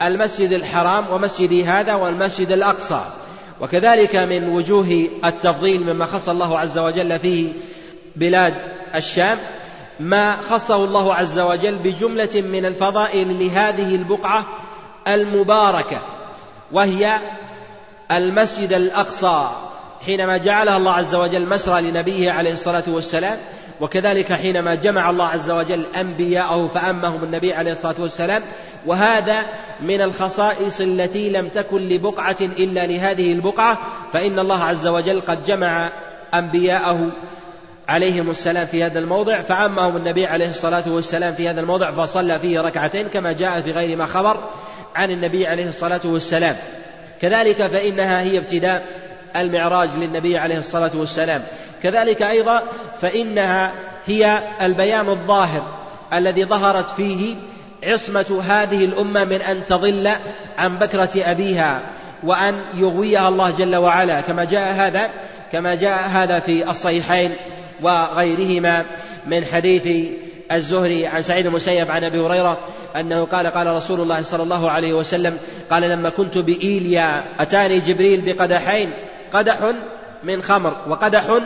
[0.03, 3.01] المسجد الحرام ومسجدي هذا والمسجد الأقصى.
[3.61, 7.53] وكذلك من وجوه التفضيل مما خص الله عز وجل فيه
[8.17, 8.55] بلاد
[8.95, 9.39] الشام
[10.01, 14.47] ما خصه الله عز وجل بجملة من الفضائل لهذه البقعة
[15.09, 15.99] المباركة
[16.73, 17.19] وهي
[18.11, 19.49] المسجد الأقصى
[20.07, 23.39] حينما جعلها الله عز وجل مسرى لنبيه عليه الصلاة والسلام
[23.81, 28.43] وكذلك حينما جمع الله عز وجل أنبياءه فأمهم النبي عليه الصلاة والسلام
[28.87, 29.43] وهذا
[29.81, 33.79] من الخصائص التي لم تكن لبقعة إلا لهذه البقعة
[34.13, 35.91] فإن الله عز وجل قد جمع
[36.35, 37.11] أنبياءه
[37.89, 42.61] عليهم السلام في هذا الموضع فعمهم النبي عليه الصلاة والسلام في هذا الموضع فصلى فيه
[42.61, 44.37] ركعتين كما جاء في غير ما خبر
[44.97, 46.57] عن النبي عليه الصلاة والسلام.
[47.23, 48.87] كذلك فإنها هي ابتداء
[49.37, 51.43] المعراج للنبي عليه الصلاة والسلام.
[51.83, 52.63] كذلك أيضا
[53.01, 53.73] فإنها
[54.07, 55.63] هي البيان الظاهر
[56.13, 57.35] الذي ظهرت فيه
[57.85, 60.11] عصمة هذه الأمة من أن تضل
[60.59, 61.81] عن بكرة أبيها
[62.23, 64.21] وأن يغويها الله جل وعلا.
[64.21, 65.11] كما جاء هذا
[65.53, 67.33] كما جاء هذا في الصحيحين
[67.83, 68.85] وغيرهما
[69.27, 70.09] من حديث
[70.53, 72.59] الزهري عن سعيد المسيب عن أبي هريرة
[72.97, 75.39] أنه قال قال رسول الله صلى الله عليه وسلم
[75.71, 78.91] قال لما كنت بإيليا أتاني جبريل بقدحين
[79.33, 79.73] قدح
[80.25, 81.39] من خمر وقدح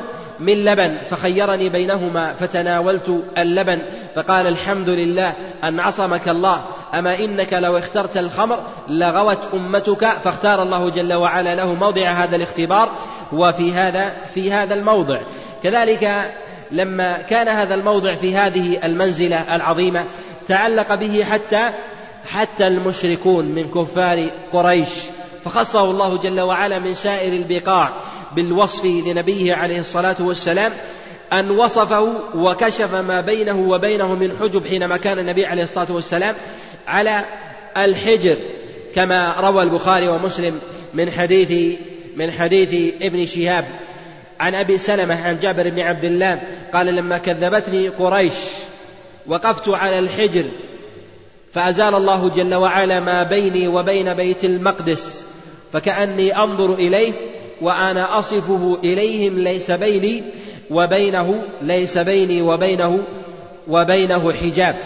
[0.43, 3.79] من لبن فخيرني بينهما فتناولت اللبن
[4.15, 5.33] فقال الحمد لله
[5.65, 6.63] أن عصمك الله
[6.95, 12.91] أما إنك لو اخترت الخمر لغوت أمتك فاختار الله جل وعلا له موضع هذا الاختبار
[13.33, 15.21] وفي هذا في هذا الموضع.
[15.63, 16.33] كذلك
[16.71, 20.05] لما كان هذا الموضع في هذه المنزلة العظيمة
[20.49, 21.71] تعلق به حتى
[22.27, 24.89] حتى المشركون من كفار قريش
[25.45, 27.93] فخصه الله جل وعلا من سائر البقاع.
[28.37, 30.73] بالوصف لنبيه عليه الصلاة والسلام
[31.33, 36.35] أن وصفه وكشف ما بينه وبينه من حجب حينما كان النبي عليه الصلاة والسلام
[36.87, 37.25] على
[37.77, 38.37] الحجر
[38.95, 40.61] كما روى البخاري ومسلم
[40.95, 41.79] من حديث
[42.17, 43.65] من حديث ابن شهاب
[44.41, 46.41] عن أبي سلمة عن جابر بن عبد الله
[46.75, 48.35] قال لما كذبتني قريش
[49.27, 50.45] وقفت على الحجر
[51.55, 55.25] فأزال الله جل وعلا ما بيني وبين بيت المقدس
[55.73, 57.13] فكأني أنظر إليه
[57.61, 60.23] وأنا أصفه إليهم ليس بيني
[60.71, 62.99] وبينه ليس بيني وبينه
[63.69, 64.77] وبينه حجاب.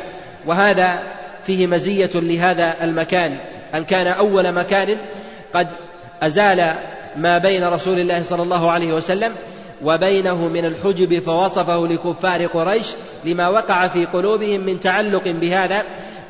[0.46, 0.98] وهذا
[1.46, 3.37] فيه مزية لهذا المكان.
[3.74, 4.96] ان كان أول مكان؟
[5.55, 5.68] قد
[6.22, 6.74] أزال
[7.16, 9.33] ما بين رسول الله صلى الله عليه وسلم
[9.85, 12.87] وبينه من الحجب فوصفه لكفار قريش
[13.24, 15.85] لما وقع في قلوبهم من تعلق بهذا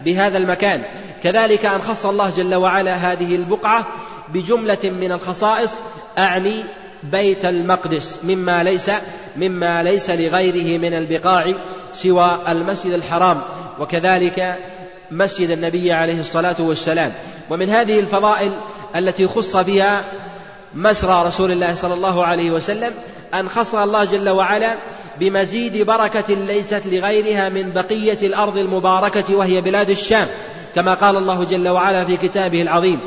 [0.04, 0.82] بهذا المكان.
[1.22, 3.86] كذلك أن خص الله جل وعلا هذه البقعة
[4.28, 5.72] بجملة من الخصائص
[6.18, 6.64] أعني
[7.02, 8.90] بيت المقدس مما ليس
[9.36, 11.54] مما ليس لغيره من البقاع
[11.92, 13.42] سوى المسجد الحرام.
[13.80, 14.58] وكذلك
[15.10, 17.12] مسجد النبي عليه الصلاة والسلام.
[17.50, 18.52] ومن هذه الفضائل
[18.96, 20.04] التي خص بها
[20.74, 22.92] مسرى رسول الله صلى الله عليه وسلم
[23.34, 24.74] أن خص الله جل وعلا
[25.20, 30.28] بمزيد بركة ليست لغيرها من بقية الأرض المباركة وهي بلاد الشام
[30.74, 33.00] كما قال الله جل وعلا في كتابه العظيم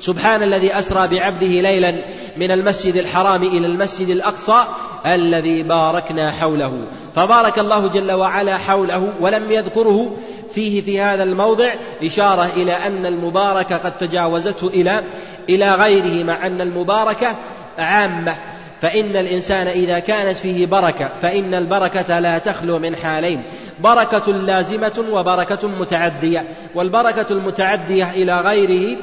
[0.00, 1.94] سبحان الذي أسرى بعبده ليلا
[2.36, 4.64] من المسجد الحرام إلى المسجد الأقصى
[5.06, 6.72] الذي باركنا حوله.
[7.14, 10.16] فبارك الله جل وعلا حوله ولم يذكره.
[10.54, 15.04] فيه في هذا الموضع إشارة إلى أن المباركة قد تجاوزته إلى
[15.48, 17.36] إلى غيره مع أن المباركة
[17.78, 18.34] عامة.
[18.82, 23.42] فإن الإنسان إذا كانت فيه بركة فإن البركة لا تخلو من حالين.
[23.80, 26.44] بركة لازمة وبركة متعدية.
[26.74, 28.96] والبركة المتعدية إلى غيره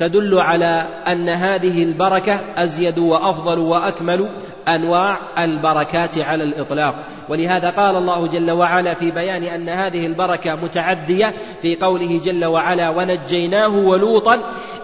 [0.00, 4.28] تدل على أن هذه البركة أزيد وأفضل وأكمل
[4.68, 6.94] أنواع البركات على الإطلاق.
[7.28, 12.90] ولهذا قال الله جل وعلا في بيان أن هذه البركة متعدية في قوله جل وعلا
[12.90, 14.38] ونجيناه ولوطا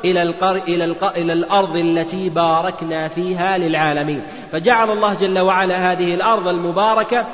[0.05, 6.48] إلى, القر إلى, إلى الأرض التي باركنا فيها للعالمين فجعل الله جل وعلا هذه الأرض
[6.48, 7.26] المباركة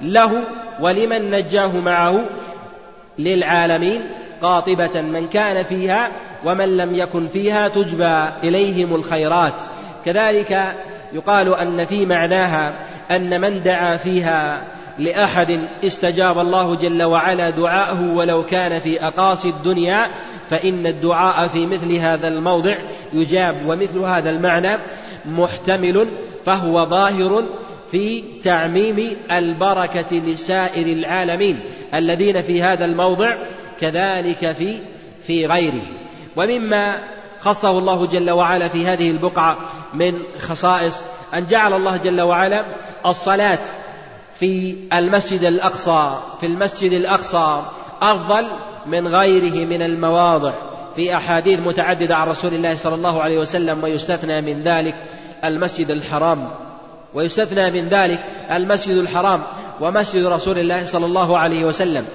[0.00, 0.42] له
[0.80, 2.24] ولمن نجاه معه
[3.18, 4.00] للعالمين.
[4.42, 6.10] قاطبة من كان فيها
[6.44, 9.54] ومن لم يكن فيها تجبى إليهم الخيرات.
[10.04, 10.74] كذلك
[11.12, 12.74] يقال أن في معناها
[13.10, 14.64] أن من دعا فيها
[14.98, 20.10] لأحد استجاب الله جل وعلا دعاءه ولو كان في أقاصي الدنيا
[20.50, 22.76] فإن الدعاء في مثل هذا الموضع
[23.12, 24.78] يجاب ومثل هذا المعنى
[25.26, 26.08] محتمل
[26.46, 27.42] فهو ظاهر
[27.90, 31.60] في تعميم البركة لسائر العالمين.
[31.94, 33.36] الذين في هذا الموضع
[33.82, 34.78] كذلك في
[35.26, 35.82] في غيره.
[36.36, 36.98] ومما
[37.40, 39.56] خصه الله جل وعلا في هذه البقعة
[39.94, 40.96] من خصائص
[41.34, 42.64] أن جعل الله جل وعلا
[43.06, 43.58] الصلاة
[44.40, 47.62] في المسجد الأقصى في المسجد الأقصى
[48.02, 48.46] أفضل
[48.86, 50.52] من غيره من المواضع.
[50.96, 54.94] في أحاديث متعددة عن رسول الله صلى الله عليه وسلم ويستثنى من ذلك
[55.44, 56.48] المسجد الحرام
[57.14, 59.42] ويستثنى من ذلك المسجد الحرام
[59.80, 62.06] ومسجد رسول الله صلى الله عليه وسلم.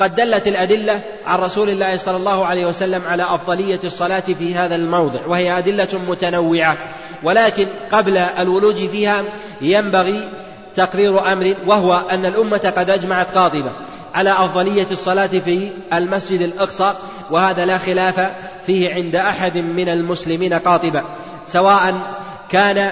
[0.00, 4.74] قد دلت الأدلة عن رسول الله صلى الله عليه وسلم على أفضلية الصلاة في هذا
[4.74, 6.76] الموضع وهي أدلة متنوعة
[7.22, 9.24] ولكن قبل الولوج فيها
[9.60, 10.28] ينبغي
[10.76, 13.70] تقرير أمر وهو أن الأمة قد أجمعت قاطبة
[14.14, 16.94] على أفضلية الصلاة في المسجد الأقصى
[17.30, 18.30] وهذا لا خلاف
[18.66, 21.02] فيه عند أحد من المسلمين قاطبة
[21.46, 21.94] سواء
[22.50, 22.90] كان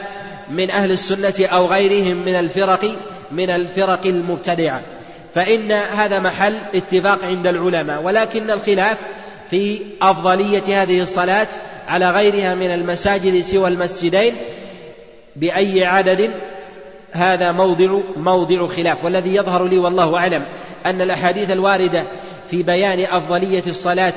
[0.50, 2.96] من أهل السنة أو غيرهم من الفرق
[3.32, 4.80] من الفرق المبتدعة.
[5.36, 8.98] فإن هذا محل اتفاق عند العلماء ولكن الخلاف
[9.50, 11.46] في أفضلية هذه الصلاة
[11.88, 14.34] على غيرها من المساجد سوى المسجدين
[15.36, 16.30] بأي عدد
[17.12, 19.04] هذا موضع موضع خلاف.
[19.04, 20.44] والذي يظهر لي والله أعلم
[20.86, 22.02] أن الأحاديث الواردة
[22.50, 24.14] في بيان أفضلية الصلاة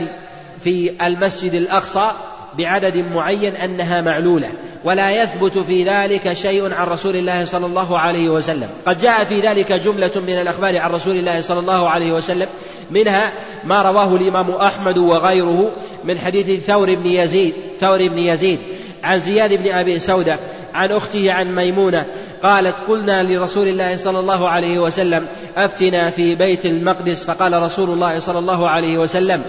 [0.63, 2.11] في المسجد الأقصى
[2.57, 4.51] بعدد معين أنها معلولة.
[4.83, 8.67] ولا يثبت في ذلك شيء عن رسول الله صلى الله عليه وسلم.
[8.85, 12.47] قد جاء في ذلك جملة من الأخبار عن رسول الله صلى الله عليه وسلم
[12.91, 13.31] منها
[13.63, 15.71] ما رواه الإمام أحمد وغيره
[16.03, 18.59] من حديث ثور بن يزيد ثور بن يزيد
[19.03, 20.37] عن زياد بن أبي سودة
[20.73, 22.05] عن أخته عن ميمونة
[22.43, 27.25] قالت قلنا لرسول الله صلى الله عليه وسلم أفتنا في بيت المقدس.
[27.25, 29.43] فقال رسول الله صلى الله عليه وسلم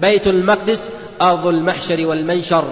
[0.00, 2.64] بيت المقدس أرض المحشر والمنشر.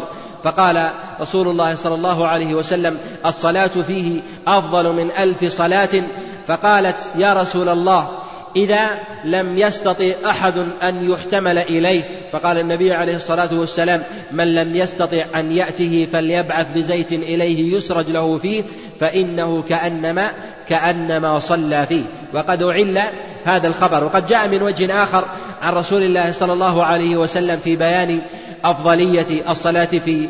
[0.44, 6.02] فقال رسول الله صلى الله عليه وسلم الصلاة فيه أفضل من ألف صلاة.
[6.48, 8.08] فقالت يا رسول الله
[8.56, 8.90] إذا
[9.24, 12.02] لم يستطع أحد أن يحتمل إليه.
[12.32, 14.02] فقال النبي عليه الصلاة والسلام
[14.32, 18.62] من لم يستطع أن يأته فليبعث بزيت إليه يسرج له فيه
[19.00, 20.30] فإنه كأنما
[20.68, 22.04] كأنما صلى فيه.
[22.34, 23.00] وقد أعل
[23.44, 24.04] هذا الخبر.
[24.04, 25.24] وقد جاء من وجه آخر
[25.62, 28.20] عن رسول الله صلى الله عليه وسلم في بيان
[28.64, 30.28] أفضلية الصلاة في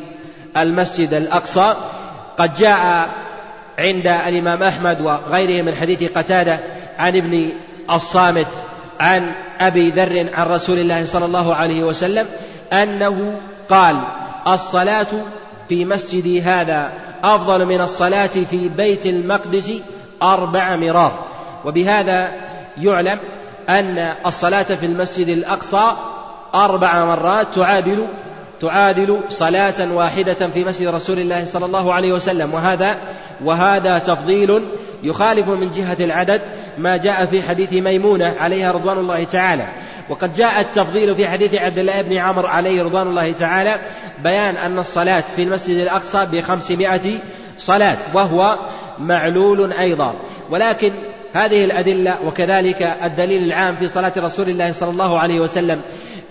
[0.57, 1.75] المسجد الأقصى.
[2.39, 3.09] قد جاء
[3.79, 6.59] عند الإمام أحمد وغيره من حديث قتادة
[6.99, 7.49] عن ابن
[7.91, 8.47] الصامت
[9.01, 12.27] عن أبي ذر عن رسول الله صلى الله عليه وسلم
[12.73, 13.41] أنه
[13.71, 13.97] قال
[14.47, 15.07] الصلاة
[15.69, 16.93] في مسجدي هذا
[17.25, 19.73] أفضل من الصلاة في بيت المقدس
[20.23, 21.25] أربع مرار
[21.65, 22.33] وبهذا
[22.79, 23.19] يعلم
[23.69, 25.93] أن الصلاة في المسجد الأقصى
[26.55, 28.07] أربع مرات تعادل
[28.61, 32.55] تعادل صلاة واحدة في مسجد رسول الله صلى الله عليه وسلم.
[32.55, 32.97] وهذا
[33.45, 34.63] وهذا تفضيل
[35.03, 36.41] يخالف من جهة العدد
[36.79, 39.67] ما جاء في حديث ميمونة عليها رضوان الله تعالى.
[40.09, 43.79] وقد جاء التفضيل في حديث عبد الله بن عمرو عليه رضوان الله تعالى
[44.25, 47.19] بيان أن الصلاة في المسجد الأقصى بخمسمائة
[47.59, 48.57] صلاة وهو
[48.99, 50.15] معلول أيضا.
[50.51, 50.93] ولكن
[51.35, 55.81] هذه الأدلة وكذلك الدليل العام في صلاة رسول الله صلى الله عليه وسلم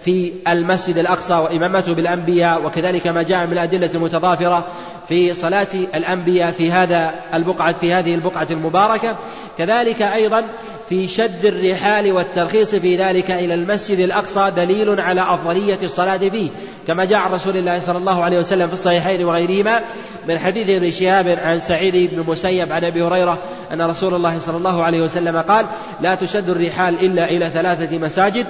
[0.05, 4.65] في المسجد الأقصى وإمامته بالأنبياء وكذلك ما جاء من الأدلة المتضافرة
[5.09, 9.15] في صلاة الأنبياء في هذا البقعة في هذه البقعة المباركة.
[9.57, 10.43] كذلك أيضا
[10.89, 16.49] في شد الرحال والترخيص في ذلك إلى المسجد الأقصى دليل على أفضلية الصلاة فيه.
[16.87, 19.81] كما جاء عن رسول الله صلى الله عليه وسلم في الصحيحين وغيرهما
[20.27, 23.37] من حديث ابن شهاب عن سعيد بن المسيب عن أبي هريرة
[23.73, 25.65] أن رسول الله صلى الله عليه وسلم قال
[26.01, 28.45] لا تشد الرحال إلا إلى ثلاثة مساجد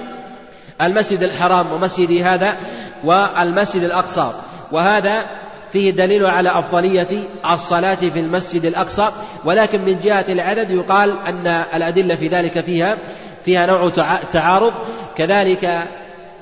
[0.82, 2.56] المسجد الحرام ومسجدي هذا
[3.04, 4.30] والمسجد الأقصى.
[4.72, 5.24] وهذا
[5.72, 7.06] فيه دليل على أفضلية
[7.50, 9.08] الصلاة في المسجد الأقصى.
[9.44, 12.96] ولكن من جهة العدد يقال أن الأدلة في ذلك فيها
[13.44, 13.90] فيها نوع
[14.32, 14.72] تعارض.
[15.16, 15.78] كذلك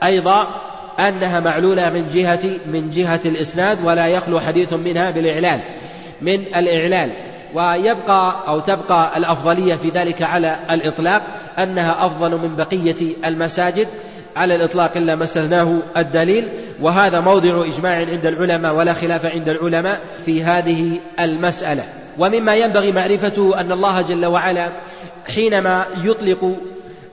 [0.02, 0.48] أيضا
[0.98, 5.60] أنها معلولة من جهة من جهة الإسناد ولا يخلو حديث منها بالإعلان
[6.22, 7.12] من الإعلان.
[7.54, 11.22] ويبقى أو تبقى الأفضلية في ذلك على الإطلاق
[11.58, 13.88] أنها أفضل من بقية المساجد.
[14.36, 16.48] على الإطلاق إلا ما استثناه الدليل
[16.80, 21.84] وهذا موضع إجماع عند العلماء ولا خلاف عند العلماء في هذه المسألة.
[22.18, 24.68] ومما ينبغي معرفته أن الله جل وعلا
[25.34, 26.56] حينما يطلق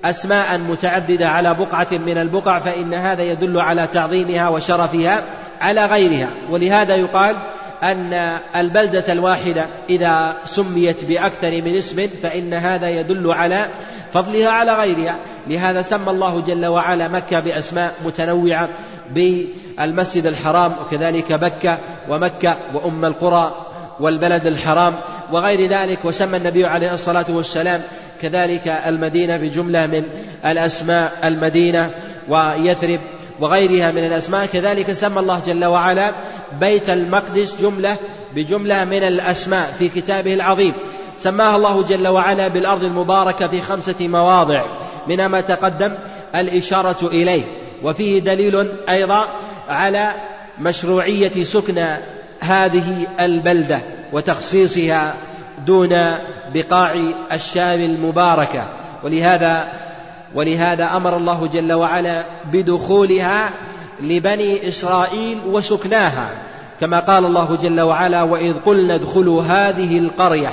[0.05, 5.23] أسماء متعددة على بقعة من البقع فإن هذا يدل على تعظيمها وشرفها
[5.61, 6.29] على غيرها.
[6.49, 7.35] ولهذا يقال
[7.83, 13.69] أن البلدة الواحدة إذا سميت بأكثر من اسم فإن هذا يدل على
[14.13, 15.15] فضلها على غيرها.
[15.47, 18.69] لهذا سمى الله جل وعلا مكة بأسماء متنوعة
[19.13, 21.77] بالمسجد الحرام وكذلك بكة
[22.09, 23.65] ومكة وأم القرى
[23.99, 24.95] والبلد الحرام
[25.31, 27.81] وغير ذلك وسمى النبي عليه الصلاة والسلام
[28.21, 30.03] كذلك المدينة بجملة من
[30.45, 31.91] الأسماء المدينة
[32.29, 32.99] ويثرب
[33.39, 34.45] وغيرها من الأسماء.
[34.45, 36.11] كذلك سمى الله جل وعلا
[36.59, 37.95] بيت المقدس جملة
[38.35, 40.73] بجملة من الأسماء في كتابه العظيم.
[41.19, 44.61] سماها الله جل وعلا بالأرض المباركة في خمسة مواضع.
[45.07, 45.93] منها ما تقدم
[46.35, 47.43] الإشارة إليه.
[47.83, 49.27] وفيه دليل أيضا
[49.69, 50.13] على
[50.59, 51.85] مشروعية سكن
[52.39, 53.79] هذه البلدة
[54.13, 55.13] وتخصيصها
[55.65, 55.89] دون
[56.53, 56.95] بقاع
[57.31, 58.63] الشام المباركة.
[59.03, 59.67] ولهذا
[60.35, 63.49] ولهذا أمر الله جل وعلا بدخولها
[64.01, 66.29] لبني إسرائيل وسكناها.
[66.81, 70.49] كما قال الله جل وعلا وإذ قلنا ادخلوا هذه القرية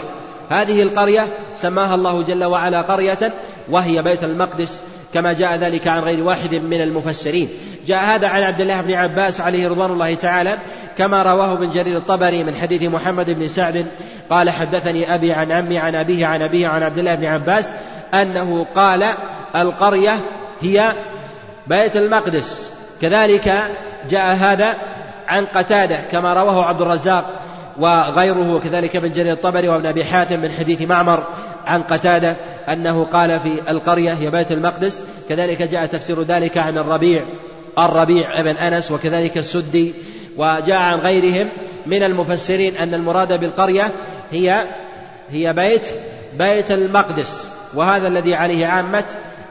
[0.51, 1.27] هذه القرية
[1.57, 3.33] سماها الله جل وعلا قرية
[3.71, 4.81] وهي بيت المقدس
[5.15, 7.49] كما جاء ذلك عن غير واحد من المفسرين.
[7.87, 10.59] جاء هذا عن عبد الله بن عباس عليه رضوان الله تعالى
[10.99, 13.87] كما رواه ابن جرير الطبري من حديث محمد بن سعد
[14.31, 17.73] قال حدثني أبي عن عمي عن أبيه عن أبيه عن عبد الله بن عباس
[18.15, 19.05] أنه قال
[19.57, 20.21] القرية
[20.61, 20.93] هي
[21.67, 22.71] بيت المقدس.
[23.03, 23.65] كذلك
[24.11, 24.75] جاء هذا
[25.29, 27.44] عن قتادة كما رواه عبد الرزاق
[27.79, 31.25] وغيره وكذلك ابن جرير الطبري وابن أبي حاتم من حديث معمر
[31.67, 32.37] عن قتادة
[32.69, 37.23] أنه قال في القرية هي بيت المقدس كذلك جاء تفسير ذلك عن الربيع
[37.79, 39.95] الربيع ابن أنس وكذلك السدي
[40.37, 41.49] وجاء عن غيرهم
[41.87, 43.91] من المفسرين أن المراد بالقرية
[44.33, 44.65] هي
[45.31, 45.87] هي بيت
[46.39, 49.05] بيت المقدس وهذا الذي عليه عامة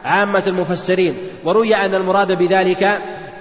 [0.04, 2.98] عامة المفسرين وروي أن المراد بذلك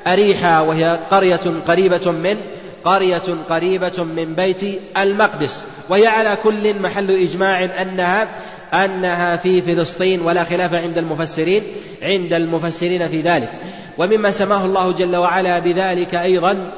[0.08, 2.38] أريحا وهي قرية قريبة من
[2.86, 8.30] قرية قريبة من بيت المقدس وهي على كل محل إجماع أنها
[8.74, 11.64] أنها في فلسطين ولا خلاف عند المفسرين
[12.02, 13.50] عند المفسرين في ذلك.
[13.98, 16.72] ومما سماه الله جل وعلا بذلك أيضا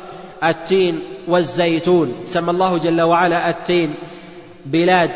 [0.44, 2.14] التين والزيتون.
[2.26, 3.94] سمى الله جل وعلا التين
[4.66, 5.12] بلاد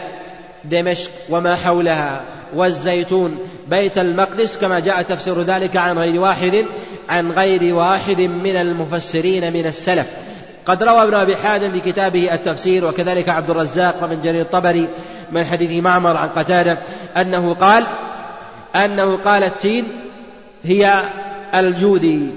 [0.66, 2.22] دمشق وما حولها
[2.56, 6.66] والزيتون بيت المقدس كما جاء تفسير ذلك عن غير واحد
[7.10, 10.08] عن غير واحد من المفسرين من السلف.
[10.70, 14.88] قد روى ابن أبي حاتم في كتابه التفسير وكذلك عبد الرزاق ومن جرير الطبري
[15.32, 16.78] من حديث معمر عن قتادة
[17.18, 17.84] أنه قال
[18.76, 19.88] أنه قال التين
[20.64, 21.04] هي
[21.56, 22.30] الجودي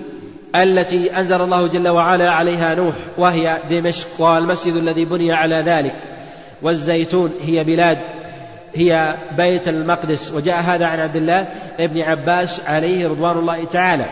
[0.56, 5.94] التي أنزل الله جل وعلا عليها نوح وهي دمشق والمسجد الذي بني على ذلك
[6.62, 7.98] والزيتون هي بلاد
[8.74, 10.32] هي بيت المقدس.
[10.32, 14.06] وجاء هذا عن عبد الله بن عباس عليه رضوان الله تعالى.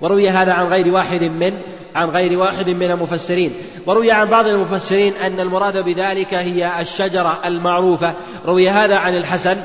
[0.00, 1.52] وروي هذا عن غير واحد من
[1.94, 3.52] عن غير واحد من المفسرين.
[3.86, 8.12] وروي عن بعض المفسرين أن المراد بذلك هي الشجرة المعروفة.
[8.46, 9.56] روي هذا عن الحسن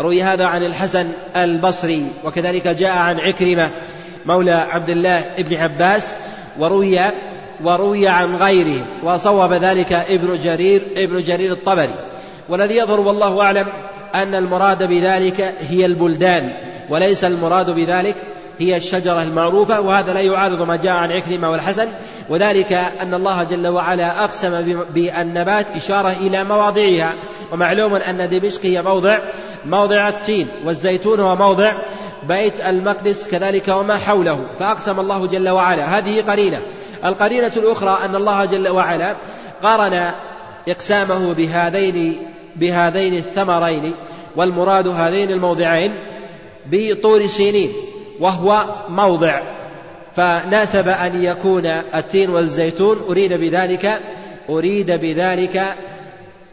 [0.00, 3.70] روي هذا عن الحسن البصري وكذلك جاء عن عكرمة
[4.26, 6.14] مولى عبد الله بن عباس
[6.58, 7.00] وروي
[7.64, 11.94] وروي عن غيره وصوب ذلك ابن جرير ابن جرير الطبري.
[12.48, 13.66] والذي يظهر والله أعلم
[14.14, 16.52] أن المراد بذلك هي البلدان
[16.88, 18.16] وليس المراد بذلك
[18.68, 21.88] هي الشجرة المعروفة وهذا لا يعارض ما جاء عن عكرمة والحسن.
[22.28, 27.14] وذلك أن الله جل وعلا أقسم بالنبات إشارة إلى مواضعها.
[27.52, 29.18] ومعلوم أن دمشق هي موضع
[29.66, 31.72] موضع التين والزيتون هو موضع
[32.28, 34.44] بيت المقدس كذلك وما حوله.
[34.60, 35.98] فأقسم الله جل وعلا.
[35.98, 36.60] هذه قرينة.
[37.04, 39.16] القرينة الأخرى أن الله جل وعلا
[39.62, 40.10] قارن
[40.68, 42.16] إقسامه بهذين
[42.56, 43.94] بهذين الثمرين
[44.36, 45.92] والمراد هذين الموضعين
[46.66, 47.72] بطور سينين.
[48.22, 49.40] وهو موضع.
[50.16, 54.00] فناسب أن يكون التين والزيتون أريد بذلك
[54.50, 55.74] أريد بذلك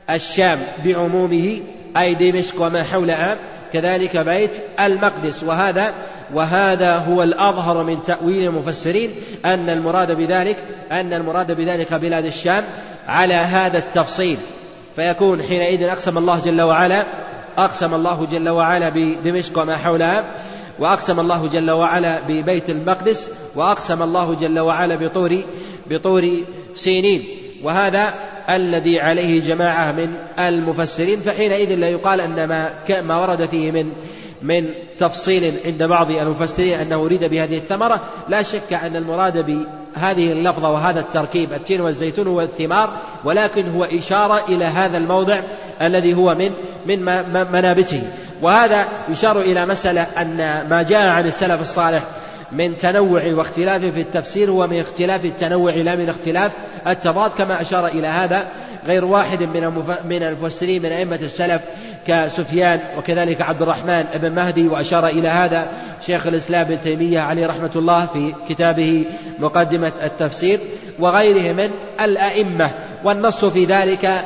[0.09, 1.59] الشام بعمومه
[1.97, 3.37] أي دمشق وما حولها
[3.73, 5.43] كذلك بيت المقدس.
[5.43, 5.93] وهذا
[6.33, 9.09] وهذا هو الأظهر من تأويل المفسرين
[9.45, 10.57] أن المراد بذلك
[10.91, 12.63] أن المراد بذلك بلاد الشام
[13.07, 14.37] على هذا التفصيل.
[14.95, 17.05] فيكون حينئذ أقسم الله جل وعلا
[17.57, 20.23] أقسم الله جل وعلا بدمشق وما حولها
[20.79, 25.41] وأقسم الله جل وعلا ببيت المقدس وأقسم الله جل وعلا بطور
[25.89, 26.29] بطور
[26.75, 27.23] سينين.
[27.63, 28.13] وهذا
[28.49, 32.69] الذي عليه جماعة من المفسرين فحينئذ لا يقال أن ما
[33.01, 33.91] ما ورد فيه من
[34.41, 34.69] من
[34.99, 38.01] تفصيل عند بعض المفسرين أنه أريد بهذه الثمرة.
[38.29, 39.45] لا شك أن المراد
[39.95, 42.89] هذه اللفظة وهذا التركيب التين والزيتون والثمار
[43.23, 45.41] ولكن هو إشارة إلى هذا الموضع
[45.81, 46.51] الذي هو من
[46.85, 47.05] من
[47.51, 48.01] منابته.
[48.41, 50.37] وهذا يشار إلى مسألة أن
[50.69, 52.03] ما جاء عن السلف الصالح
[52.51, 56.51] من تنوع واختلاف في التفسير هو من اختلاف التنوع لا من اختلاف
[56.87, 58.47] التضاد كما أشار إلى هذا.
[58.87, 61.61] غير واحد من من المفسرين من أئمة السلف
[62.07, 65.67] كسفيان وكذلك عبد الرحمن بن مهدي وأشار إلى هذا
[66.05, 69.05] شيخ الإسلام ابن تيمية عليه رحمة الله في كتابه
[69.39, 70.59] مقدمة التفسير
[70.99, 71.69] وغيره من
[72.01, 72.69] الأئمة.
[73.03, 74.25] والنص في ذلك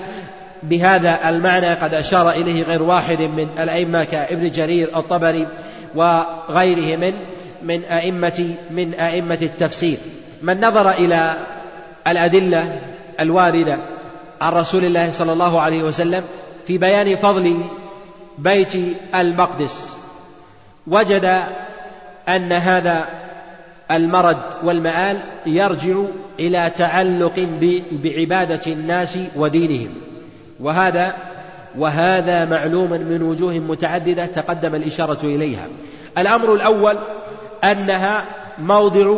[0.64, 5.48] بهذا المعنى قد أشار إليه غير واحد من الأئمة كابن جرير الطبري
[5.96, 7.14] وغيره من
[7.64, 9.98] من أئمة من أئمة التفسير.
[10.42, 11.34] من نظر إلى
[12.08, 12.80] الأدلة
[13.20, 13.78] الواردة
[14.44, 16.24] عن رسول الله صلى الله عليه وسلم
[16.68, 17.58] في بيان فضل
[18.38, 18.74] بيت
[19.16, 19.96] المقدس.
[20.88, 21.44] وجد
[22.30, 23.06] أن هذا
[23.92, 25.96] المرد والمآل يرجع
[26.40, 27.48] إلى تعلق
[27.92, 29.90] بعبادة الناس ودينهم.
[30.60, 31.14] وهذا
[31.78, 35.68] وهذا معلوم من وجوه متعددة تقدم الإشارة إليها.
[36.18, 36.98] الأمر الأول
[37.64, 38.26] أنها
[38.60, 39.16] موضع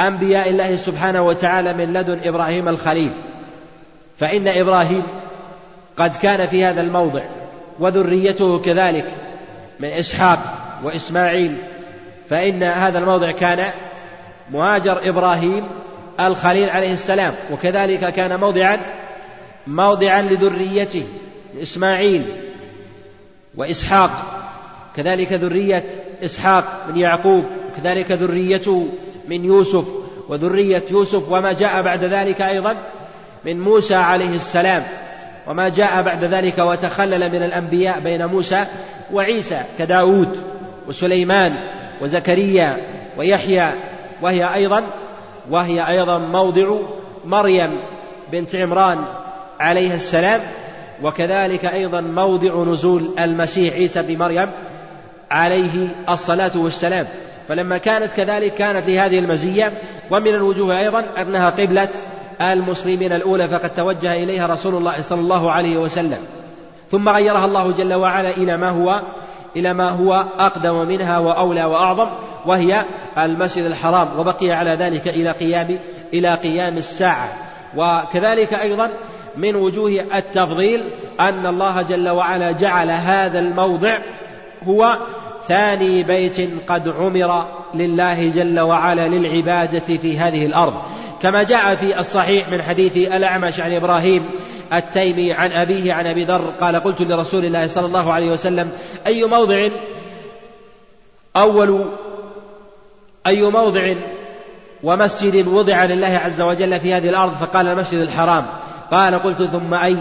[0.00, 3.10] أنبياء الله سبحانه وتعالى من لدن إبراهيم الخليل.
[4.20, 5.02] فإن إبراهيم
[5.96, 7.22] قد كان في هذا الموضع
[7.78, 9.06] وذريته كذلك
[9.80, 10.38] من إسحاق
[10.82, 11.56] وإسماعيل
[12.30, 13.70] فإن هذا الموضع كان
[14.50, 15.64] مهاجر إبراهيم
[16.20, 18.80] الخليل عليه السلام وكذلك كان موضعا
[19.66, 21.06] موضعا لذريته
[21.62, 22.24] إسماعيل
[23.56, 24.10] وإسحاق
[24.96, 25.84] كذلك ذرية
[26.24, 28.88] إسحاق من يعقوب وكذلك ذريته
[29.28, 29.84] من يوسف
[30.28, 32.76] وذرية يوسف وما جاء بعد ذلك أيضا
[33.44, 34.82] من موسى عليه السلام
[35.46, 38.64] وما جاء بعد ذلك وتخلل من الأنبياء بين موسى
[39.12, 40.42] وعيسى كداود
[40.88, 41.56] وسليمان
[42.00, 42.76] وزكريا
[43.18, 43.72] ويحيى
[44.22, 44.84] وهي أيضا
[45.50, 46.76] وهي أيضا موضع
[47.24, 47.70] مريم
[48.32, 49.04] بنت عمران
[49.60, 50.40] عليه السلام
[51.02, 54.50] وكذلك أيضا موضع نزول المسيح عيسى بن مريم
[55.30, 57.06] عليه الصلاة والسلام.
[57.48, 59.72] فلما كانت كذلك كانت لهذه المزية
[60.10, 61.88] ومن الوجوه أيضا أنها قبلة
[62.40, 66.18] المسلمين الأولى فقد توجه إليها رسول الله صلى الله عليه وسلم.
[66.90, 69.00] ثم غيرها الله جل وعلا إلى ما هو
[69.56, 72.08] إلى ما هو أقدم منها وأولى وأعظم
[72.46, 72.84] وهي
[73.18, 75.78] المسجد الحرام وبقي على ذلك إلى قيام
[76.14, 77.28] إلى قيام الساعة.
[77.76, 78.90] وكذلك أيضا
[79.36, 80.84] من وجوه التفضيل
[81.20, 83.98] أن الله جل وعلا جعل هذا الموضع
[84.68, 84.96] هو
[85.48, 90.74] ثاني بيت قد عمر لله جل وعلا للعبادة في هذه الأرض.
[91.22, 94.28] كما جاء في الصحيح من حديث الأعمش عن إبراهيم
[94.72, 98.70] التيمي عن أبيه عن أبي ذر قال قلت لرسول الله صلى الله عليه وسلم
[99.06, 99.68] أي موضع؟
[101.36, 101.86] أول
[103.26, 103.94] أي موضع؟
[104.82, 108.46] ومسجد وضع لله عز وجل في هذه الأرض فقال المسجد الحرام.
[108.90, 109.96] قال قلت ثم أي؟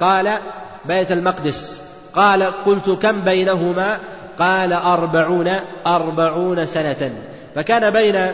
[0.00, 0.38] قال
[0.84, 1.82] بيت المقدس.
[2.14, 3.98] قال قلت كم بينهما؟
[4.38, 5.50] قال أربعون
[5.86, 7.10] أربعون سنة.
[7.54, 8.32] فكان بين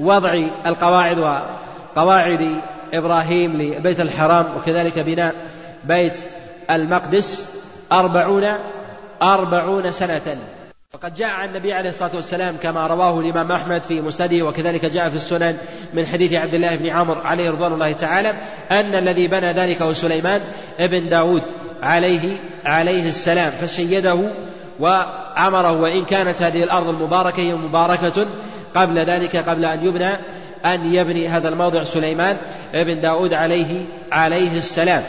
[0.00, 1.18] وضع القواعد
[1.96, 2.60] وقواعد
[2.94, 5.34] إبراهيم لبيت الحرام وكذلك بناء
[5.84, 6.12] بيت
[6.70, 7.48] المقدس
[7.92, 8.44] أربعون
[9.22, 10.36] أربعون سنة.
[10.94, 15.10] وقد جاء عن النبي عليه الصلاة والسلام كما رواه الإمام أحمد في مسنده وكذلك جاء
[15.10, 15.56] في السنن
[15.94, 18.32] من حديث عبد الله بن عمرو عليه رضوان الله تعالى
[18.70, 20.40] أن الذي بنى ذلك هو سليمان
[20.80, 21.42] ابن داود
[21.82, 24.18] عليه عليه السلام فشيده
[24.80, 28.26] وعمره وإن كانت هذه الأرض المباركة هي مباركة
[28.74, 30.18] قبل ذلك قبل أن يبنى
[30.74, 32.36] أن يبني هذا الموضع سليمان
[32.74, 35.02] ابن داود عليه عليه السلام.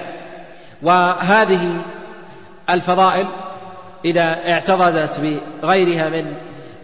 [0.82, 1.82] وهذه
[2.70, 3.26] الفضائل
[4.05, 6.34] إذا اعتضدت بغيرها من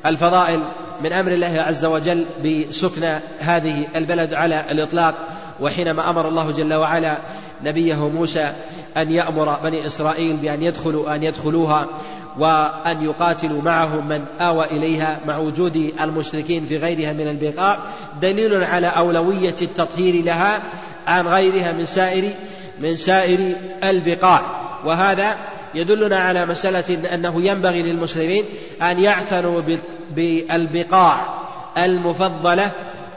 [0.05, 0.59] الفضائل
[1.03, 5.15] من أمر الله عز وجل بسكن هذه البلد على الإطلاق
[5.61, 7.17] وحينما أمر الله جل وعلا
[7.63, 8.51] نبيه موسى
[8.97, 11.85] أن يأمر بني إسرائيل بأن يدخلوا أن يدخلوها.
[12.39, 17.79] وأن يقاتلوا معهم من آوى إليها مع وجود المشركين في غيرها من البقاع
[18.21, 20.61] دليل على أولوية التطهير لها
[21.07, 22.29] عن غيرها من سائر
[22.79, 24.41] من سائر البقاع.
[24.85, 25.35] وهذا
[25.75, 28.43] يدلنا على مسألة أنه ينبغي للمسلمين
[28.81, 29.61] أن يعتنوا
[30.15, 31.17] بالبقاع
[31.77, 32.71] المفضلة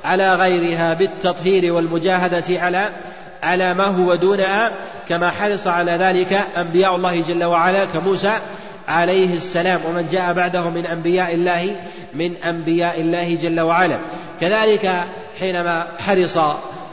[0.04, 2.90] على غيرها بالتطهير والمجاهدة على
[3.42, 4.72] على ما هو دونها
[5.08, 8.38] كما حرص على ذلك أنبياء الله جل وعلا كموسى
[8.88, 11.76] عليه السلام ومن جاء بعده من أنبياء الله
[12.14, 13.98] من أنبياء الله جل وعلا.
[14.40, 15.04] كذلك
[15.40, 16.38] حينما حرص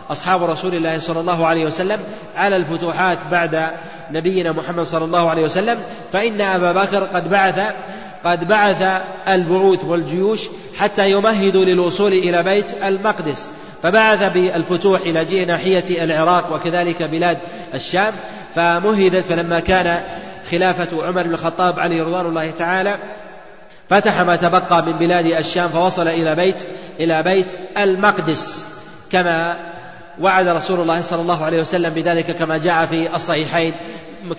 [0.10, 2.00] أصحاب رسول الله صلى الله عليه وسلم
[2.38, 3.68] على الفتوحات بعد
[4.12, 5.80] نبينا محمد صلى الله عليه وسلم
[6.14, 7.74] فإن أبا بكر قد بعث
[8.26, 10.42] قد بعث البعوث والجيوش
[10.80, 13.50] حتى يمهدوا للوصول إلى بيت المقدس.
[13.84, 17.38] فبعث بالفتوح إلى جهة ناحية العراق وكذلك بلاد
[17.74, 18.14] الشام
[18.56, 20.04] فمهدت فلما كان
[20.52, 22.98] خلافة عمر بن الخطاب عليه رضوان الله تعالى
[23.90, 26.56] فتح ما تبقى من بلاد الشام فوصل إلى بيت
[27.00, 28.68] إلى بيت المقدس.
[29.12, 29.58] كما
[30.22, 33.74] وعد رسول الله صلى الله عليه وسلم بذلك كما جاء في الصحيحين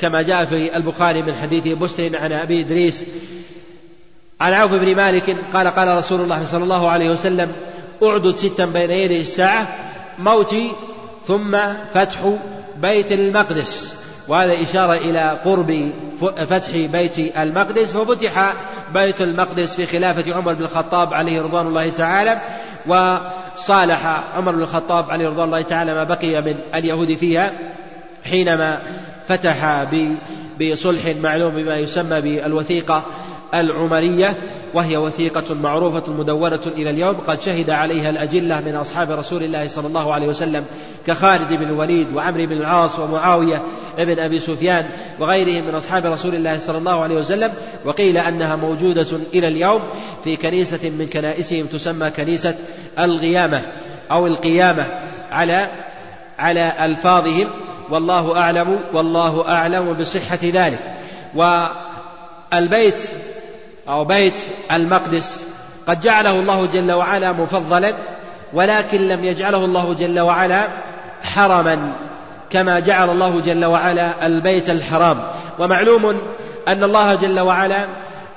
[0.01, 3.05] كما جاء في البخاري من حديث مسلم عن أبي إدريس.
[4.41, 7.53] عن عوف بن مالك قال قال رسول الله صلى الله عليه وسلم
[8.03, 9.67] أعدد ستا بين يدي الساعة
[10.19, 10.73] موتي
[11.27, 11.59] ثم
[11.95, 12.19] فتح
[12.83, 14.04] بيت المقدس.
[14.29, 18.55] وهذا إشارة إلى قرب فتح بيت المقدس ففتح
[18.95, 22.41] بيت المقدس في خلافة عمر بن الخطاب عليه رضوان الله تعالى
[22.87, 27.53] وصالح عمر بن الخطاب عليه رضوان الله تعالى ما بقي من اليهود فيها
[28.25, 28.83] حينما
[29.29, 29.87] فتح
[30.61, 33.03] بصلح معلوم بما يسمى بالوثيقة
[33.61, 34.35] العمرية
[34.75, 39.87] وهي وثيقة معروفة مدونة إلى اليوم قد شهد عليها الأجلة من أصحاب رسول الله صلى
[39.87, 40.65] الله عليه وسلم
[41.07, 43.63] كخالد بن الوليد وعمرو بن العاص ومعاوية
[43.99, 44.87] بن أبي سفيان
[45.21, 47.53] وغيرهم من أصحاب رسول الله صلى الله عليه وسلم
[47.85, 49.81] وقيل أنها موجودة إلى اليوم
[50.25, 52.55] في كنيسة من كنائسهم تسمى كنيسة
[52.99, 53.63] الغيامة
[54.11, 54.85] أو القيامة
[55.33, 55.69] على
[56.39, 57.47] على ألفاظهم
[57.91, 60.79] والله أعلم والله أعلم بصحة ذلك.
[61.35, 63.01] والبيت
[63.89, 64.41] أو بيت
[64.73, 65.47] المقدس.
[65.89, 67.93] قد جعله الله جل وعلا مفضلا
[68.53, 70.69] ولكن لم يجعله الله جل وعلا
[71.23, 71.93] حرما
[72.51, 75.23] كما جعل الله جل وعلا البيت الحرام.
[75.59, 76.21] ومعلوم
[76.69, 77.87] أن الله جل وعلا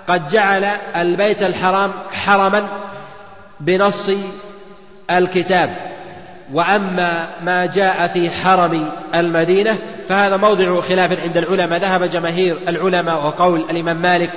[0.07, 0.63] قد جعل
[0.95, 2.67] البيت الحرام حرما
[3.59, 4.09] بنص
[5.11, 5.69] الكتاب.
[6.53, 9.77] وأما ما جاء في حرم المدينة
[10.09, 11.79] فهذا موضع خلاف عند العلماء.
[11.79, 14.31] ذهب جماهير العلماء وقول الإمام مالك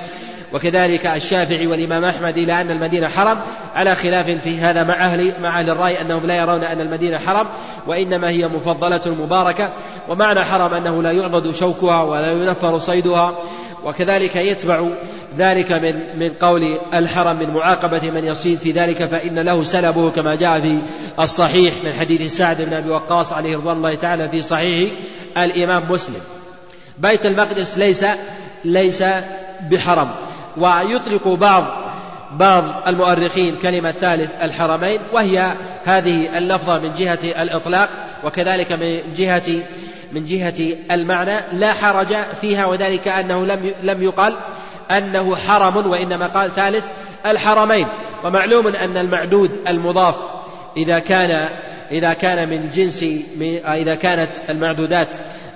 [0.53, 3.39] وكذلك الشافعي والإمام أحمد إلى أن المدينة حرم
[3.75, 7.47] على خلاف في هذا مع أهل مع أهل الرأي أنهم لا يرون أن المدينة حرم
[7.87, 9.73] وإنما هي مفضلة مباركة
[10.09, 13.35] ومعنى حرم أنه لا يعضد شوكها ولا ينفر صيدها
[13.85, 14.83] وكذلك يتبع
[15.39, 20.35] ذلك من من قول الحرم من معاقبة من يصيد في ذلك فإن له سلبه كما
[20.35, 20.79] جاء في
[21.23, 24.91] الصحيح من حديث سعد بن أبي وقاص عليه رضوان الله تعالى في صحيح
[25.39, 26.21] الإمام مسلم.
[26.99, 28.05] بيت المقدس ليس
[28.65, 29.05] ليس
[29.71, 30.11] بحرم.
[30.57, 31.65] ويطلق بعض
[32.33, 35.53] بعض المؤرخين كلمة ثالث الحرمين وهي
[35.85, 37.89] هذه اللفظة من جهة الإطلاق
[38.25, 39.63] وكذلك من جهة
[40.13, 44.35] من جهة المعنى لا حرج فيها وذلك أنه لم لم يقل
[44.91, 46.85] أنه حرم وإنما قال ثالث
[47.27, 47.87] الحرمين.
[48.25, 50.15] ومعلوم أن المعدود المضاف
[50.77, 51.49] إذا كان
[51.93, 53.05] إذا كان من جنس
[53.67, 55.09] إذا كانت المعدودات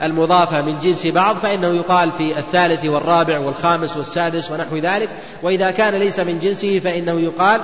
[0.04, 5.08] المضافة من جنس بعض فإنه يقال في الثالث والرابع والخامس والسادس ونحو ذلك.
[5.42, 7.60] وإذا كان ليس من جنسه فإنه يقال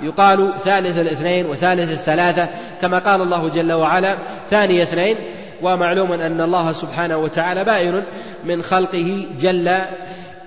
[0.00, 2.48] يقال ثالث الاثنين وثالث الثلاثة.
[2.82, 4.14] كما قال الله جل وعلا
[4.50, 5.16] ثاني اثنين.
[5.62, 8.02] ومعلوم أن الله سبحانه وتعالى بائن
[8.44, 9.78] من خلقه جل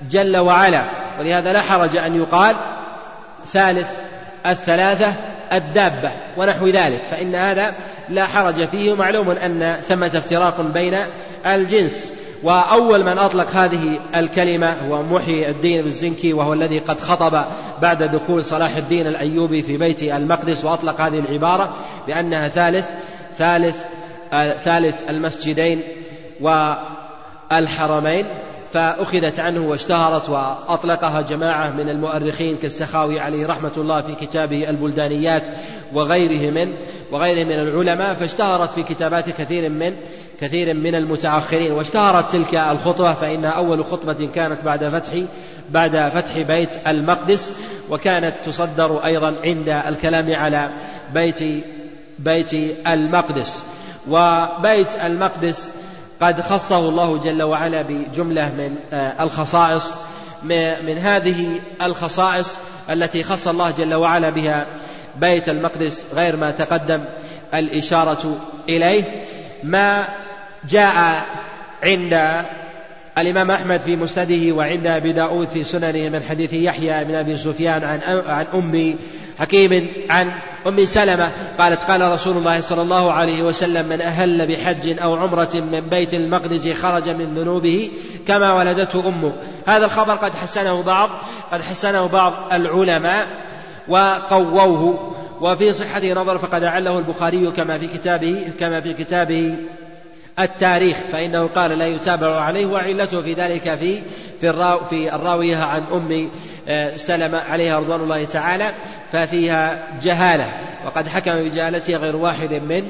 [0.10, 0.84] جل وعلا.
[1.20, 2.56] ولهذا لا حرج أن يقال
[3.46, 3.88] ثالث
[4.46, 5.14] الثلاثة
[5.54, 7.02] الدابة ونحو ذلك.
[7.12, 7.74] فإن هذا
[8.10, 8.92] لا حرج فيه.
[8.92, 10.98] ومعلوم أن ثمة افتراق بين
[11.46, 12.14] الجنس.
[12.44, 17.46] وأول من أطلق هذه الكلمة هو محي الدين بالزنكي وهو الذي قد خطب
[17.82, 21.74] بعد دخول صلاح الدين الأيوبي في بيت المقدس وأطلق هذه العبارة
[22.08, 22.90] بأنها ثالث
[23.38, 23.78] ثالث
[24.34, 25.82] آه، ثالث المسجدين
[26.42, 28.26] والحرمين.
[28.74, 35.44] فأخذت عنه واشتهرت وأطلقها جماعة من المؤرخين كالسخاوي عليه رحمة الله في كتابه البلدانيات
[35.94, 36.74] وغيره من
[37.12, 39.96] وغيره من العلماء فاشتهرت في كتابات كثير من
[40.42, 41.72] كثير من المتأخرين.
[41.72, 45.12] واشتهرت تلك الخطبة فإنها أول خطبة كانت بعد فتح
[45.70, 47.52] بعد فتح بيت المقدس
[47.90, 50.70] وكانت تصدر أيضا عند الكلام على
[51.14, 51.64] بيت
[52.20, 52.54] بيت
[52.88, 53.64] المقدس.
[54.10, 55.70] وبيت المقدس
[56.22, 59.96] قد خصه الله جل وعلا بجملة من آه، الخصائص.
[60.88, 62.58] من هذه الخصائص
[62.90, 64.66] التي خص الله جل وعلا بها
[65.20, 67.04] بيت المقدس غير ما تقدم
[67.54, 68.38] الإشارة
[68.70, 69.04] إليه.
[69.64, 70.08] ما
[70.70, 71.26] جاء
[71.84, 72.44] عند
[73.18, 77.84] الإمام أحمد في مسنده وعند أبي داود في سننه من حديث يحيى بن أبي سفيان
[77.84, 78.98] عن عن أم
[79.40, 80.32] حكيم عن
[80.68, 85.50] أم سلمة قالت قال رسول الله صلى الله عليه وسلم من أهل بحج أو عمرة
[85.54, 87.92] من بيت المقدس خرج من ذنوبه
[88.28, 89.34] كما ولدته أمه.
[89.68, 91.10] هذا الخبر قد حسنه بعض
[91.52, 93.28] قد حسنه بعض العلماء
[93.88, 95.14] وقووه.
[95.42, 99.56] وفي صحته نظر فقد أعله البخاري كما في كتابه كما في كتابه
[100.40, 104.02] التاريخ فإنه قال لا يتابع عليه وعلته في ذلك في
[104.42, 106.30] في, الراو في الراوية عن أم
[106.68, 108.72] آه، سلمة عليها رضوان الله تعالى
[109.12, 110.50] ففيها جهالة
[110.86, 112.84] وقد حكم بجهالته غير واحد من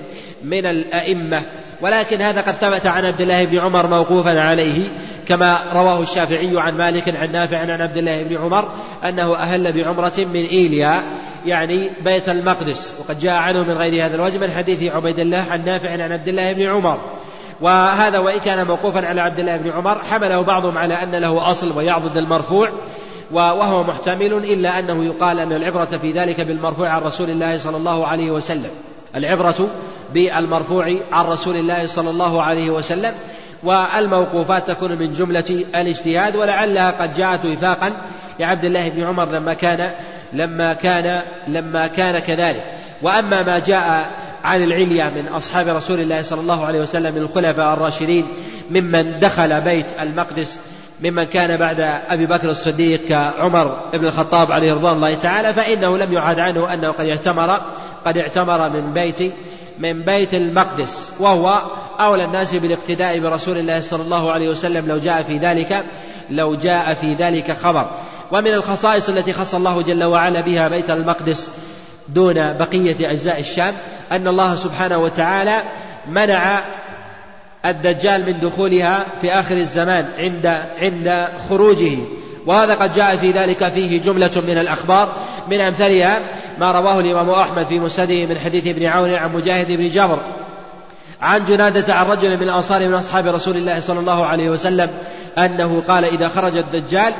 [0.43, 1.41] من الأئمة.
[1.81, 4.89] ولكن هذا قد ثبت عن عبد الله بن عمر موقوفا عليه
[5.27, 8.69] كما رواه الشافعي عن مالك عن نافع عن عبد الله بن عمر
[9.03, 11.01] أنه أهل بعمرة من إيليا
[11.45, 12.95] يعني بيت المقدس.
[12.99, 16.27] وقد جاء عنه من غير هذا الوجه من حديث عبيد الله عن نافع عن عبد
[16.27, 16.99] الله بن عمر.
[17.61, 21.77] وهذا وإن كان موقوفا على عبد الله بن عمر حمله بعضهم على أن له أصل
[21.77, 22.71] ويعضد المرفوع
[23.31, 28.07] وهو محتمل إلا أنه يقال أن العبرة في ذلك بالمرفوع عن رسول الله صلى الله
[28.07, 28.69] عليه وسلم.
[29.15, 29.67] العبرة
[30.13, 33.13] بالمرفوع عن رسول الله صلى الله عليه وسلم
[33.63, 37.91] والموقوفات تكون من جملة الاجتهاد ولعلها قد جاءت وفاقا
[38.39, 39.91] لعبد الله بن عمر لما كان
[40.33, 42.63] لما كان لما كان كذلك.
[43.01, 44.09] وأما ما جاء
[44.47, 48.27] عن العليا من أصحاب رسول الله صلى الله عليه وسلم من الخلفاء الراشدين
[48.71, 50.59] ممن دخل بيت المقدس
[51.03, 51.79] ممن كان بعد
[52.09, 56.91] أبي بكر الصديق كعمر بن الخطاب عليه رضوان الله تعالى فإنه لم يعاد عنه أنه
[56.91, 57.61] قد اعتمر
[58.05, 59.33] قد اعتمر من بيت
[59.79, 61.61] من بيت المقدس وهو
[61.99, 65.85] أولى الناس بالاقتداء برسول الله صلى الله عليه وسلم لو جاء في ذلك
[66.29, 67.85] لو جاء في ذلك خبر.
[68.31, 71.49] ومن الخصائص التي خص الله جل وعلا بها بيت المقدس
[72.09, 73.73] دون بقية أجزاء الشام
[74.11, 75.63] أن الله سبحانه وتعالى
[76.09, 76.61] منع
[77.65, 81.97] الدجال من دخولها في آخر الزمان عند عند خروجه.
[82.45, 85.09] وهذا قد جاء في ذلك فيه جملة من الأخبار
[85.51, 86.19] من أمثلها
[86.59, 90.19] ما رواه الإمام أحمد في مسنده من حديث ابن عون عن مجاهد بن جبر
[91.21, 94.89] عن جنادة عن رجل من الأنصار من أصحاب رسول الله صلى الله عليه وسلم
[95.37, 97.13] أنه قال إذا خرج الدجال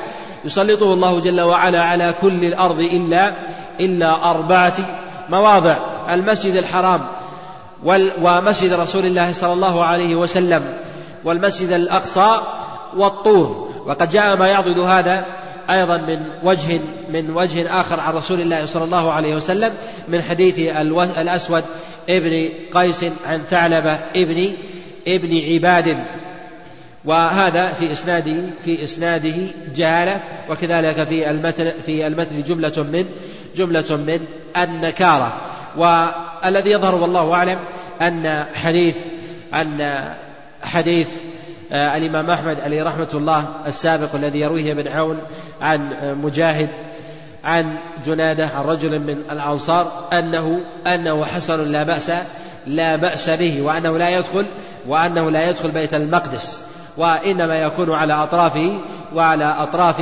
[0.46, 3.34] يسلطه الله جل وعلا على كل الأرض إلا
[3.80, 4.76] إلا أربعة
[5.30, 5.76] مواضع
[6.10, 7.02] المسجد الحرام
[8.22, 10.74] ومسجد رسول الله صلى الله عليه وسلم
[11.24, 12.42] والمسجد الأقصى
[12.98, 15.26] والطور وقد جاء ما يعضد هذا
[15.70, 16.80] أيضا من وجه
[17.14, 19.74] من وجه آخر عن رسول الله صلى الله عليه وسلم
[20.08, 20.60] من حديث
[21.18, 21.64] الأسود
[22.10, 24.54] ابن قيس عن ثعلبة ابن
[25.08, 25.98] ابن عباد.
[27.06, 29.36] وهذا في إسناده في إسناده
[29.76, 33.06] جهالة وكذلك في المتن في المتن جملة من
[33.58, 34.26] جملة من
[34.58, 35.34] النكارة.
[35.78, 37.60] والذي يظهر والله أعلم
[38.02, 38.98] أن حديث
[39.54, 40.04] أن
[40.64, 41.10] حديث
[41.72, 45.20] آه، الإمام أحمد عليه رحمة الله السابق الذي يرويه ابن عون
[45.62, 45.90] عن
[46.24, 46.70] مجاهد
[47.44, 52.12] عن جنادة عن رجل من الأنصار أنه أنه حسن لا بأس
[52.68, 54.46] لا بأس به وأنه لا يدخل
[54.88, 56.64] وأنه لا يدخل بيت المقدس.
[56.98, 58.78] وإنما يكون على أطرافه
[59.14, 60.02] وعلى أطراف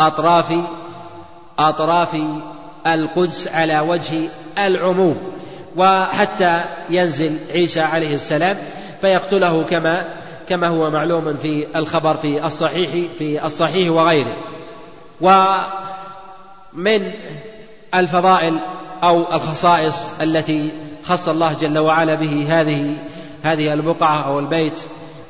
[0.00, 0.52] أطراف
[1.58, 2.16] أطراف
[2.86, 4.28] القدس على وجه
[4.58, 5.16] العموم
[5.76, 6.60] وحتى
[6.90, 8.56] ينزل عيسى عليه السلام
[9.00, 10.04] فيقتله كما
[10.48, 14.36] كما هو معلوم في الخبر في الصحيح في الصحيح وغيره.
[15.20, 17.12] ومن
[17.94, 18.56] الفضائل
[19.02, 20.70] أو الخصائص التي
[21.04, 22.94] خص الله جل وعلا به هذه
[23.42, 24.78] هذه البقعة أو البيت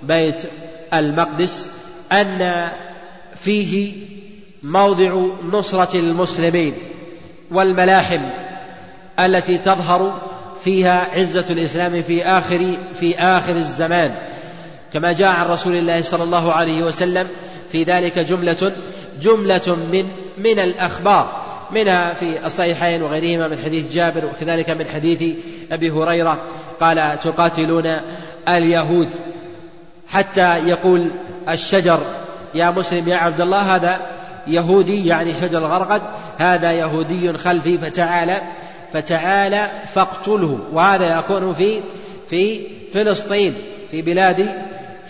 [0.03, 0.43] بيت
[0.95, 1.71] المقدس
[2.13, 2.71] أن
[3.45, 3.93] فيه
[4.63, 6.75] موضع نصرة المسلمين.
[7.51, 8.21] والملاحم
[9.21, 10.21] التي تظهر
[10.65, 14.15] فيها عزة الإسلام في آخر في آخر الزمان.
[14.93, 17.29] كما جاء عن رسول الله صلى الله عليه وسلم
[17.73, 18.73] في ذلك جملة
[19.21, 21.47] جملة من من الأخبار.
[21.71, 25.37] منها في الصحيحين وغيرهما من حديث جابر وكذلك من حديث
[25.73, 26.39] أبي هريرة.
[26.81, 27.97] قال تقاتلون
[28.49, 29.09] اليهود.
[30.09, 31.07] حتى يقول
[31.49, 32.01] الشجر
[32.55, 34.16] يا مسلم يا عبد الله هذا
[34.47, 36.03] يهودي يعني شجر الغرقد
[36.39, 38.41] هذا يهودي خلفي فتعالى
[38.93, 40.59] فتعالى فاقتله.
[40.73, 41.81] وهذا يكون في
[42.31, 42.61] في
[42.95, 43.55] فلسطين
[43.91, 44.49] في بلاد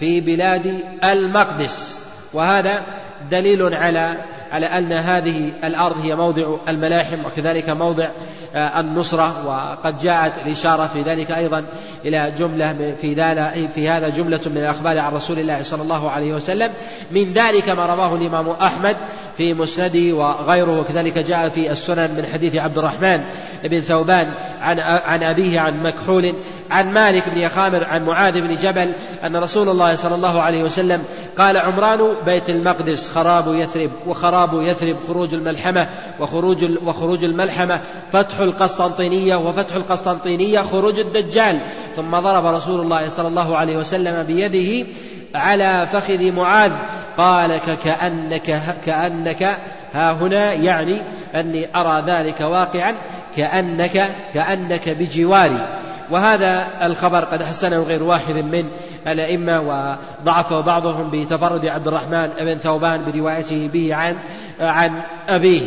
[0.00, 2.00] في بلاد المقدس.
[2.32, 2.82] وهذا
[3.30, 4.14] دليل على
[4.52, 8.08] على أن هذه الأرض هي موضع الملاحم وكذلك موضع
[8.54, 9.46] آه، النصرة.
[9.46, 11.64] وقد جاءت الإشارة في ذلك أيضا
[12.06, 16.72] إلى جملة في في هذا جملة من الأخبار عن رسول الله صلى الله عليه وسلم.
[17.10, 18.96] من ذلك ما رواه الإمام أحمد
[19.36, 20.80] في مسنده وغيره.
[20.80, 23.20] وكذلك جاء في السنن من حديث عبد الرحمن
[23.64, 24.26] بن ثوبان
[24.60, 26.34] عن عن أبيه عن مكحول
[26.70, 28.92] عن مالك بن يخامر عن معاذ بن جبل
[29.24, 31.04] أن رسول الله صلى الله عليه وسلم
[31.38, 35.88] قال عمران بيت المقدس خراب يثرب وخراب يثرب خروج الملحمة
[36.20, 37.80] وخروج وخروج الملحمة
[38.12, 41.58] فتح القسطنطينية وفتح القسطنطينية خروج الدجال.
[41.96, 44.86] ثم ضرب رسول الله صلى الله عليه وسلم بيده
[45.34, 46.72] على فخذ معاذ.
[47.18, 49.56] قال كأنك كأنك
[49.94, 51.02] ها هنا يعني
[51.34, 52.94] أني أرى ذلك واقعا
[53.36, 55.66] كأنك كأنك بجواري.
[56.10, 58.64] وهذا الخبر قد حسنه غير واحد من
[59.06, 64.16] الأئمة وضعفه بعضهم بتفرد عبد الرحمن بن ثوبان بروايته به عن
[64.60, 64.92] عن
[65.28, 65.62] أبيه.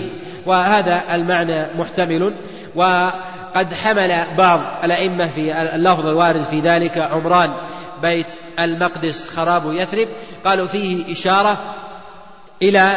[0.46, 2.34] وهذا المعنى محتمل
[2.76, 7.52] وقد حمل بعض الأئمة في اللفظ الوارد في ذلك عمران
[8.02, 8.28] بيت
[8.60, 10.08] المقدس خراب يثرب
[10.46, 11.58] قالوا فيه إشارة
[12.62, 12.92] إلى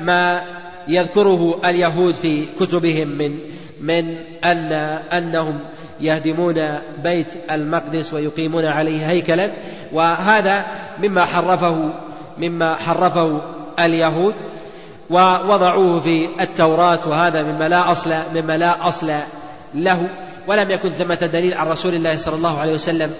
[0.00, 0.42] ما
[0.88, 3.38] يذكره اليهود في كتبهم من
[3.80, 4.72] من أن
[5.12, 5.58] أنهم
[6.00, 9.50] يهدمون بيت المقدس ويقيمون عليه هيكلا
[9.92, 10.64] وهذا
[11.02, 11.90] مما حرفه
[12.38, 13.40] مما حرفه
[13.80, 14.34] اليهود.
[15.10, 19.12] ووضعوه في التوراة وهذا مما لا أصل مما لا أصل
[19.74, 20.08] له
[20.46, 23.14] ولم يكن ثمة دليل عن رسول الله صلى الله عليه وسلم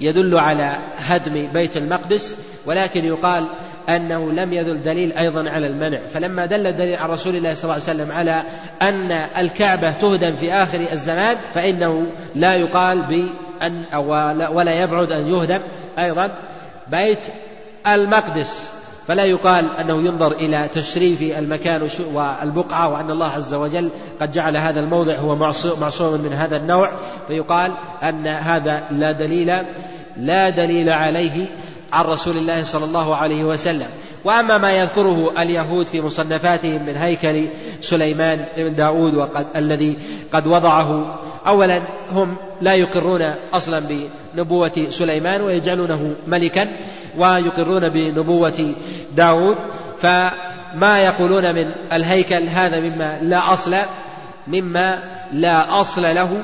[0.00, 2.36] يدل على هدم بيت المقدس
[2.66, 3.44] ولكن يقال
[3.88, 6.00] أنه لم يدل دليل أيضا على المنع.
[6.14, 8.42] فلما دل الدليل عن رسول الله صلى الله عليه وسلم على
[8.82, 13.84] أن الكعبة تهدم في آخر الزمان فإنه لا يقال بأن
[14.52, 15.60] ولا يبعد أن يهدم
[15.98, 16.30] أيضا
[16.88, 17.24] بيت
[17.86, 18.70] المقدس.
[19.10, 23.88] فلا يقال أنه ينظر إلى تشريف المكان والبقعة وأن الله عز وجل
[24.20, 25.36] قد جعل هذا الموضع هو
[25.80, 26.92] معصوم من هذا النوع.
[27.28, 29.52] فيقال أن هذا لا دليل
[30.16, 31.46] لا دليل عليه
[31.92, 33.86] عن رسول الله صلى الله عليه وسلم.
[34.24, 37.44] وأما ما يذكره اليهود في مصنفاتهم من هيكل
[37.80, 39.96] سليمان بن داود وقد الذي
[40.32, 41.18] قد وضعه.
[41.46, 41.80] أولا
[42.12, 43.82] هم لا يقرون أصلا
[44.34, 46.68] بنبوة سليمان ويجعلونه ملكا
[47.18, 48.74] ويقرون بنبوة
[49.16, 49.56] داود
[50.02, 53.76] فما يقولون من الهيكل هذا مما لا أصل
[54.48, 54.98] مما
[55.32, 56.42] لا أصل له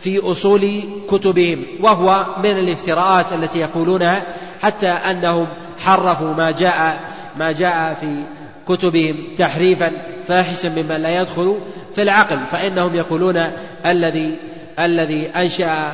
[0.00, 0.70] في أصول
[1.10, 4.22] كتبهم وهو من الافتراءات التي يقولونها
[4.62, 5.46] حتى أنهم
[5.84, 6.96] حرفوا ما جاء
[7.36, 8.22] ما جاء في
[8.68, 9.92] كتبهم تحريفا
[10.28, 11.58] فاحشا مما لا يدخل
[11.94, 13.42] في العقل فإنهم يقولون
[13.86, 14.36] الذي
[14.78, 15.92] الذي أنشأ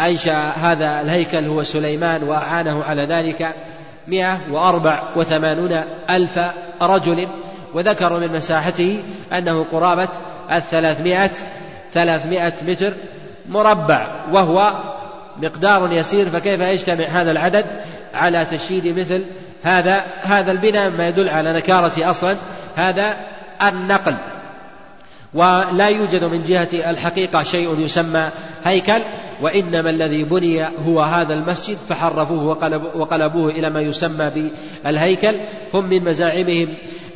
[0.00, 3.54] أنشأ هذا الهيكل هو سليمان وأعانه على ذلك.
[4.08, 5.80] مئة وأربع وثمانون
[6.10, 6.40] ألف
[6.82, 7.28] رجل
[7.74, 10.08] وذكروا من مساحته أنه قرابة
[10.52, 11.30] الثلاثمائة
[11.92, 12.92] ثلاثمائة متر
[13.48, 14.72] مربع وهو
[15.42, 17.66] مقدار يسير فكيف يجتمع هذا العدد
[18.14, 19.22] على تشييد مثل
[19.62, 22.36] هذا هذا البناء ما يدل على نكارة أصلا
[22.76, 23.16] هذا
[23.62, 24.14] النقل.
[25.34, 28.28] ولا يوجد من جهة الحقيقة شيء يسمى
[28.64, 29.00] هيكل
[29.42, 32.44] وإنما الذي بني هو هذا المسجد فحرفوه
[32.94, 34.50] وقلبوه إلى ما يسمى
[34.84, 35.34] بالهيكل.
[35.74, 36.68] هم من مزاعمهم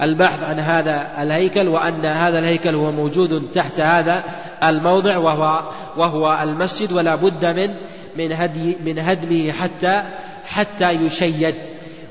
[0.03, 4.23] البحث عن هذا الهيكل وأن هذا الهيكل هو موجود تحت هذا
[4.65, 5.63] الموضع وهو
[5.97, 7.75] وهو المسجد ولا بد من
[8.17, 10.03] من هدي من هدمه حتى
[10.47, 11.55] حتى يشيد.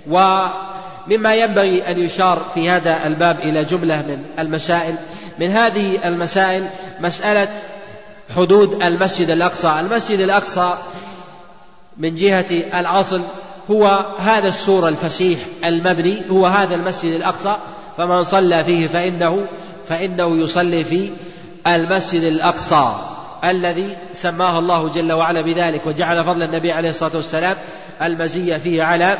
[0.08, 4.95] ومما ينبغي أن يشار في هذا الباب إلى جملة من المسائل
[5.39, 6.67] من هذه المسائل
[6.99, 7.47] مسألة
[8.36, 9.75] حدود المسجد الأقصى.
[9.79, 10.73] المسجد الأقصى
[11.97, 13.21] من جهة الأصل
[13.71, 17.55] هو هذا السور الفسيح المبني هو هذا المسجد الأقصى.
[17.97, 19.45] فمن صلى فيه فإنه
[19.88, 21.09] فإنه يصلي في
[21.67, 22.95] المسجد الأقصى
[23.43, 27.57] الذي سماه الله جل وعلا بذلك وجعل فضل النبي عليه الصلاة والسلام
[28.01, 29.17] المزية فيه على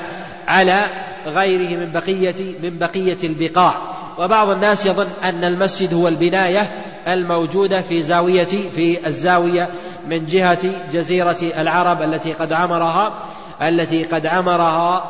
[0.48, 0.86] على
[1.26, 3.82] غيره من بقية من بقية البقاع.
[4.20, 6.72] وبعض الناس يظن أن المسجد هو البناية
[7.08, 9.70] الموجودة في زاوية في الزاوية
[10.08, 13.14] من جهة جزيرة العرب التي قد عمرها
[13.62, 15.04] التي قد عمرها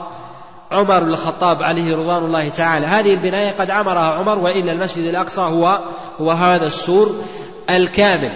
[0.72, 2.86] عمر بن الخطاب عليه رضوان الله تعالى.
[2.86, 5.80] هذه البناية قد عمرها عمر وإلا المسجد الأقصى هو
[6.20, 7.26] هو هذا السور
[7.70, 8.32] الكامل.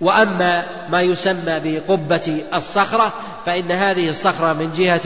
[0.00, 3.12] وأما ما يسمى بقبة الصخرة
[3.46, 5.00] فإن هذه الصخرة من جهة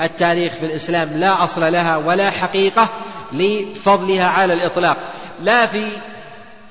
[0.00, 2.88] التاريخ في الإسلام لا أصل لها ولا حقيقة
[3.32, 4.96] لفضلها على الإطلاق.
[5.42, 5.82] لا في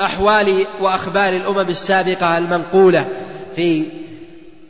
[0.01, 3.05] أحوال وأخبار الأمم السابقة المنقولة
[3.55, 3.84] في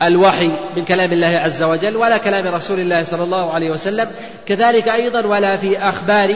[0.04, 4.12] الوحي من كلام الله عز وجل ولا كلام رسول الله صلى الله عليه وسلم
[4.46, 6.34] كذلك أيضا ولا في أخبار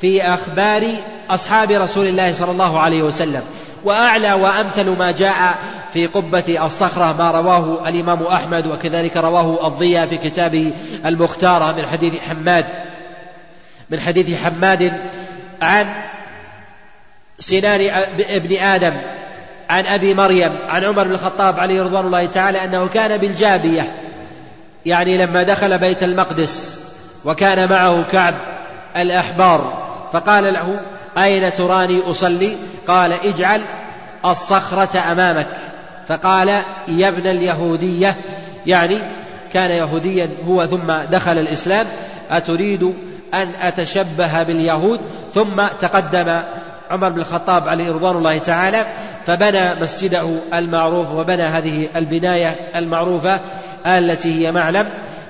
[0.00, 0.86] في أخبار
[1.30, 3.42] أصحاب رسول الله صلى الله عليه وسلم.
[3.84, 5.58] وأعلى وأمثل ما جاء
[5.92, 10.72] في قبة الصخرة ما رواه الإمام أحمد وكذلك رواه الضياء في كتابه
[11.06, 12.66] المختارة من حديث حماد
[13.90, 14.92] من حديث حماد
[15.62, 15.86] عن
[17.38, 17.90] سنان
[18.30, 18.92] ابن آدم
[19.70, 23.92] عن أبي مريم عن عمر بن الخطاب عليه رضوان الله تعالى أنه كان بالجابية
[24.86, 26.80] يعني لما دخل بيت المقدس
[27.24, 28.34] وكان معه كعب
[28.96, 30.80] الأحبار فقال له
[31.18, 32.56] أين تراني أصلي؟
[32.88, 33.60] قال اجعل
[34.24, 35.46] الصخرة أمامك.
[36.08, 36.48] فقال
[36.88, 38.16] يا ابن اليهودية
[38.66, 38.98] يعني
[39.52, 41.86] كان يهوديا هو ثم دخل الإسلام
[42.30, 42.94] أتريد
[43.34, 45.00] أن أتشبه باليهود؟
[45.34, 46.42] ثم تقدم
[46.90, 48.86] عمر بن الخطاب عليه رضوان الله تعالى
[49.26, 53.40] فبنى مسجده المعروف وبنى هذه البناية المعروفة
[53.86, 54.88] التي هي معلم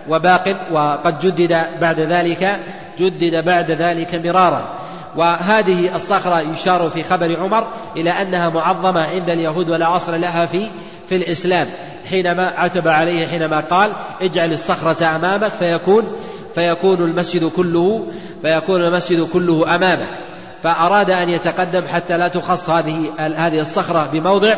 [0.09, 2.57] وباق وقد جدد بعد ذلك
[2.99, 4.82] جدد بعد ذلك مرارا.
[5.17, 10.67] وهذه الصخرة يشار في خبر عمر إلى أنها معظمة عند اليهود ولا أصل لها في
[11.09, 11.69] في الإسلام.
[12.11, 16.13] حينما عتب عليه حينما قال اجعل الصخرة أمامك فيكون
[16.55, 18.07] فيكون المسجد كله
[18.43, 20.09] فيكون المسجد كله أمامك.
[20.63, 24.57] فأراد أن يتقدم حتى لا تخص هذه هذه الصخرة بموضع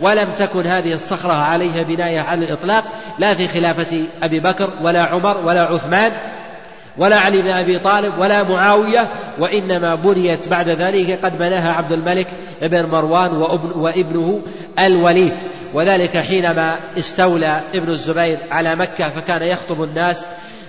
[0.00, 2.84] ولم تكن هذه الصخرة عليها بناية على الإطلاق
[3.18, 6.12] لا في خلافة أبي بكر ولا عمر ولا عثمان
[6.98, 12.26] ولا علي بن أبي طالب ولا معاوية وإنما بنيت بعد ذلك قد بناها عبد الملك
[12.62, 14.40] بن مروان وابن وابنه
[14.78, 15.32] الوليد.
[15.74, 20.26] وذلك حينما استولى ابن الزبير على مكة فكان يخطب الناس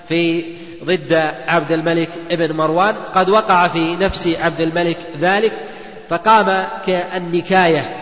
[0.10, 0.44] في
[0.84, 2.96] ضد عبد الملك بن مروان.
[3.16, 5.54] قد وقع في نفس عبد الملك ذلك
[6.10, 7.96] فقام كالنكاية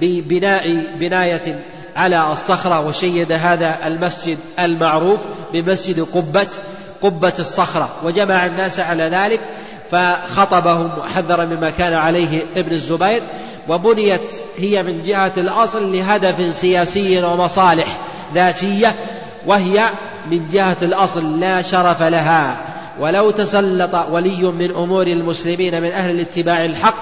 [0.00, 1.58] ببناء بناية
[1.96, 5.20] على الصخرة وشيد هذا المسجد المعروف
[5.52, 6.46] بمسجد قبة.
[7.02, 9.40] قبة الصخرة وجمع الناس على ذلك
[9.90, 13.22] فخطبهم وحذر مما كان عليه ابن الزبير
[13.68, 14.28] وبنيت
[14.58, 17.96] هي من جهة الأصل لهدف سياسي ومصالح
[18.34, 18.94] ذاتية
[19.46, 19.88] وهي
[20.30, 22.64] من جهة الأصل لا شرف لها.
[23.00, 26.94] ولو تسلط ولي من أمور المسلمين من أهل الاتباع الحق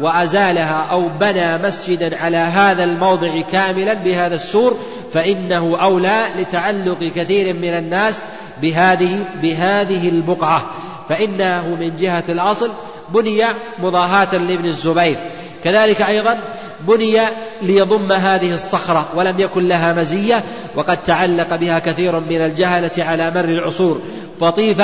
[0.00, 4.78] وأزالها أو بنى مسجدا على هذا الموضع كاملا بهذا السور
[5.12, 8.22] فإنه أولى لتعلق كثير من الناس
[8.62, 10.70] بهذه بهذه البقعة.
[11.08, 12.70] فإنه من جهة الأصل
[13.08, 13.44] بني
[13.78, 15.16] مضاهاة لابن الزبير.
[15.64, 16.38] كذلك أيضا
[16.80, 17.20] بني
[17.62, 20.42] ليضم هذه الصخرة ولم يكن لها مزية
[20.74, 24.00] وقد تعلق بها كثير من الجهلة على مر العصور.
[24.40, 24.82] فطيف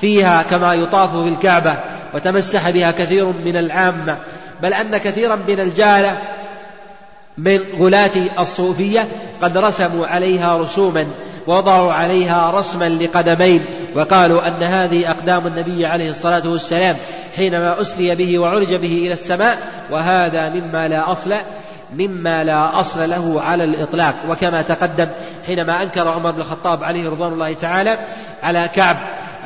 [0.00, 1.76] فيها كما يطاف في الكعبة.
[2.14, 4.18] وتمسح بها كثير من العامة
[4.62, 6.18] بل أن كثيرا من الجهلة
[7.38, 9.08] من غلاة الصوفية
[9.42, 11.06] قد رسموا عليها رسوما
[11.46, 16.96] وضعوا عليها رسما لقدمين وقالوا أن هذه أقدام النبي عليه الصلاة والسلام
[17.36, 19.58] حينما أسري به وعرج به إلى السماء
[19.90, 21.34] وهذا مما لا أصل
[21.96, 24.14] مما لا أصل له على الإطلاق.
[24.28, 25.08] وكما تقدم
[25.46, 27.98] حينما أنكر عمر بن الخطاب عليه رضوان الله تعالى
[28.42, 28.96] على كعب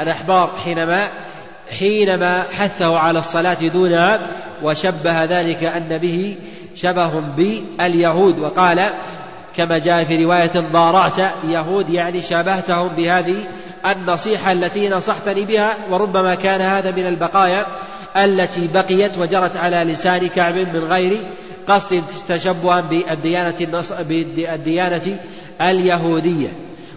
[0.00, 1.08] الأحبار حينما
[1.70, 4.20] حينما حثه على الصلاة دونها
[4.62, 6.36] وشبه ذلك أن به
[6.74, 8.80] شبه باليهود وقال
[9.56, 13.36] كما جاء في رواية ضارعت يهود يعني شابهتهم بهذه
[13.86, 17.66] النصيحة التي نصحتني بها وربما كان هذا من البقايا
[18.16, 21.18] التي بقيت وجرت على لسان كعب من غير
[21.68, 23.54] قصد تشبها بالديانة
[24.08, 25.16] بالديانة
[25.60, 26.48] اليهودية.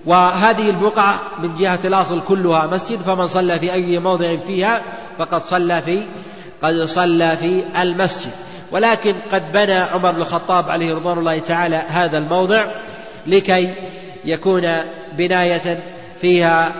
[0.06, 4.82] وهذه البقعة من جهة الأصل كلها مسجد فمن صلى في أي موضع فيها
[5.18, 6.02] فقد صلى في
[6.62, 8.32] قد صلى في المسجد.
[8.72, 12.66] ولكن قد بنى عمر بن الخطاب عليه رضوان الله تعالى هذا الموضع
[13.28, 13.74] لكي
[14.26, 14.72] يكون
[15.18, 15.80] بناية
[16.22, 16.72] فيها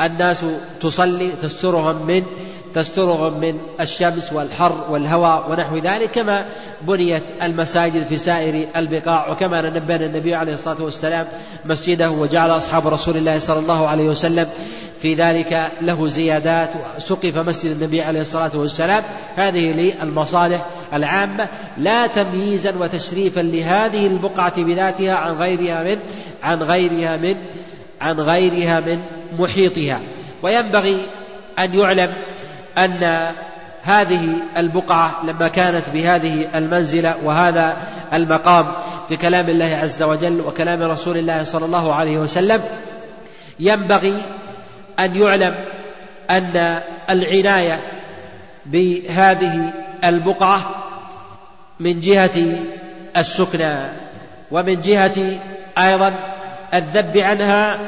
[0.00, 0.44] الناس
[0.80, 2.22] تصلي تسترهم من
[2.74, 6.46] تسترهم من الشمس والحر والهواء ونحو ذلك كما
[6.82, 11.26] بنيت المساجد في سائر البقاع وكما نبهنا النبي عليه الصلاة والسلام
[11.64, 14.48] مسجده وجعل أصحاب رسول الله صلى الله عليه وسلم
[15.02, 19.02] في ذلك له زيادات وسقف مسجد النبي عليه الصلاة والسلام.
[19.36, 21.48] هذه للمصالح العامة
[21.78, 25.96] لا تمييزا وتشريفا لهذه البقعة بذاتها عن غيرها من
[26.42, 27.34] عن غيرها من
[28.00, 29.00] عن غيرها من
[29.38, 30.00] محيطها.
[30.42, 30.98] وينبغي
[31.58, 32.12] أن يعلم
[32.84, 33.32] أن
[33.82, 37.76] هذه البقعة لما كانت بهذه المنزلة وهذا
[38.12, 38.72] المقام
[39.08, 42.62] في كلام الله عز وجل وكلام رسول الله صلى الله عليه وسلم
[43.60, 44.22] ينبغي
[44.98, 45.54] أن يعلم
[46.30, 47.80] أن العناية
[48.66, 49.72] بهذه
[50.04, 50.70] البقعة
[51.80, 52.58] من جهة
[53.16, 53.74] السكنى
[54.50, 55.38] ومن جهة
[55.78, 56.12] أيضا
[56.74, 57.78] الذب عنها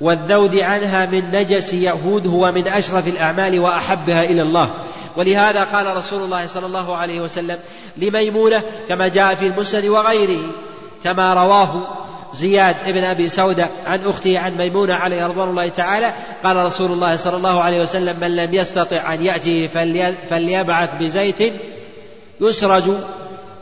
[0.00, 4.70] والذود عنها من نجس يهود هو من أشرف الأعمال وأحبها إلى الله.
[5.16, 7.58] ولهذا قال رسول الله صلى الله عليه وسلم
[7.96, 10.40] لميمونة كما جاء في المسند وغيره
[11.04, 11.82] كما رواه
[12.34, 16.12] زياد بن أبي سودة عن أخته عن ميمونة عليه رضوان الله تعالى
[16.44, 19.68] قال رسول الله صلى الله عليه وسلم من لم يستطع أن يأتيه
[20.30, 21.52] فليبعث بزيت
[22.40, 22.84] يسرج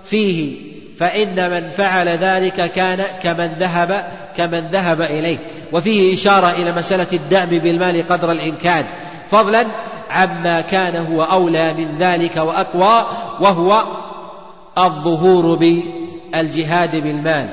[0.04, 0.75] فيه.
[0.98, 4.04] فإن من فعل ذلك كان كمن ذهب
[4.36, 5.38] كمن ذهب إليه.
[5.72, 8.84] وفيه إشارة إلى مسألة الدعم بالمال قدر الإمكان.
[9.30, 9.66] فضلا
[10.10, 13.06] عما كان هو أولى من ذلك وأقوى
[13.40, 13.82] وهو
[14.78, 17.48] الظهور بالجهاد بالمال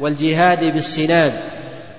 [0.00, 1.32] والجهاد بالسنان.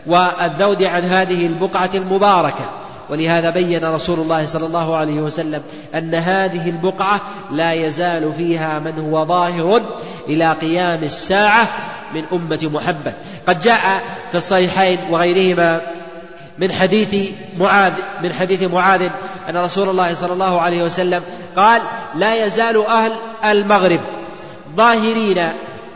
[0.08, 2.79] والذود عن هذه البقعة المباركة.
[3.10, 5.62] ولهذا بين رسول الله صلى الله عليه وسلم
[5.96, 9.82] أن هذه البقعة لا يزال فيها من هو ظاهر
[10.28, 11.68] إلى قيام الساعة
[12.14, 13.14] من أمة محمد.
[13.48, 14.02] قد جاء
[14.32, 15.82] في الصحيحين وغيرهما
[16.58, 17.94] من حديث معاذ
[18.24, 19.10] من حديث معاذ
[19.50, 21.22] أن رسول الله صلى الله عليه وسلم
[21.56, 21.82] قال
[22.16, 23.12] لا يزال أهل
[23.46, 24.00] المغرب
[24.76, 25.48] ظاهرين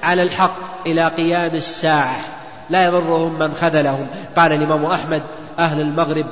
[0.04, 2.20] على الحق إلى قيام الساعة
[2.70, 4.08] لا يضرهم من خذلهم.
[4.36, 5.24] قال الإمام أحمد
[5.60, 6.26] أهل المغرب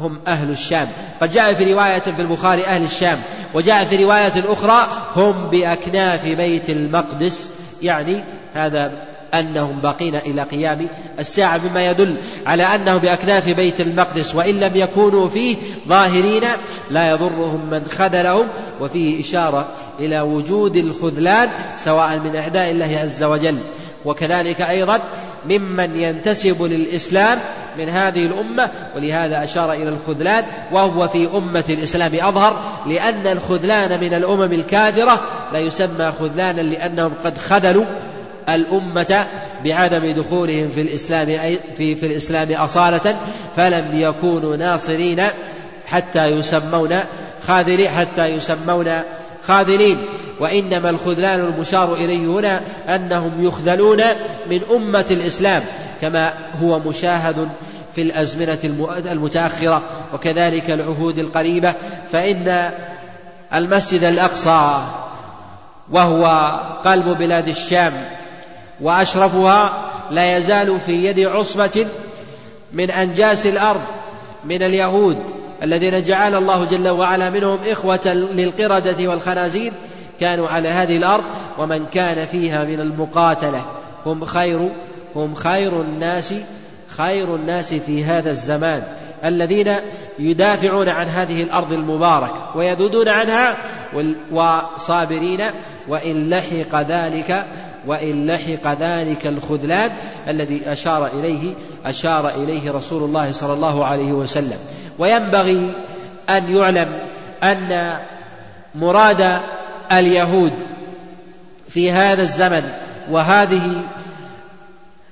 [0.00, 0.88] هم أهل الشام.
[1.20, 3.18] قد جاء في رواية في البخاري أهل الشام
[3.54, 7.50] وجاء في رواية أخرى هم بأكناف بيت المقدس.
[7.82, 8.24] يعني
[8.54, 8.92] هذا
[9.34, 10.86] أنهم باقين إلى قيام
[11.18, 12.16] الساعة مما يدل
[12.46, 15.56] على أنهم بأكناف بيت المقدس وإن لم يكونوا فيه
[15.88, 16.42] ظاهرين
[16.90, 18.46] لا يضرهم من خذلهم.
[18.80, 19.68] وفيه إشارة
[19.98, 23.58] إلى وجود الخذلان سواء من أعداء الله عز وجل.
[24.04, 25.00] وكذلك أيضا
[25.48, 27.38] ممن ينتسب للإسلام
[27.78, 34.14] من هذه الأمة ولهذا أشار إلى الخذلان وهو في أمة الإسلام أظهر لأن الخذلان من
[34.14, 35.20] الأمم الكافرة
[35.52, 37.84] لا يسمى خذلانا لأنهم قد خذلوا
[38.48, 39.26] الأمة
[39.64, 41.26] بعدم دخولهم في الإسلام
[41.76, 43.16] في في الإسلام أصالة
[43.56, 45.22] فلم يكونوا ناصرين
[45.86, 46.98] حتى يسمون
[47.46, 49.02] خاذلين حتى يسمون
[49.48, 49.98] خاذلين
[50.40, 54.02] وإنما الخذلان المشار إليه هنا أنهم يخذلون
[54.50, 55.62] من أمة الإسلام
[56.00, 56.32] كما
[56.62, 57.48] هو مشاهد
[57.94, 58.58] في الأزمنة
[59.10, 59.82] المتأخرة
[60.14, 61.74] وكذلك العهود القريبة
[62.12, 62.70] فإن
[63.54, 64.82] المسجد الأقصى
[65.90, 66.50] وهو
[66.84, 67.92] قلب بلاد الشام
[68.80, 69.72] وأشرفها
[70.10, 71.86] لا يزال في يد عصبة
[72.72, 73.82] من أنجاس الأرض
[74.44, 75.18] من اليهود
[75.62, 79.72] الذين جعل الله جل وعلا منهم إخوة للقردة والخنازير
[80.20, 81.24] كانوا على هذه الأرض
[81.58, 83.62] ومن كان فيها من المقاتلة.
[84.06, 84.68] هم خير
[85.16, 86.34] هم خير الناس
[86.88, 88.82] خير الناس في هذا الزمان.
[89.24, 89.72] الذين
[90.18, 93.56] يدافعون عن هذه الأرض المباركة ويذودون عنها
[94.32, 95.40] وصابرين
[95.88, 97.46] وإن لحق ذلك
[97.86, 99.90] وإن لحق ذلك الخذلان
[100.28, 101.52] الذي أشار إليه
[101.84, 104.58] أشار إليه رسول الله صلى الله عليه وسلم.
[104.98, 105.70] وينبغي
[106.30, 106.98] أن يعلم
[107.42, 107.96] أن
[108.74, 109.40] مراد
[109.92, 110.52] اليهود
[111.68, 112.70] في هذا الزمن
[113.10, 113.82] وهذه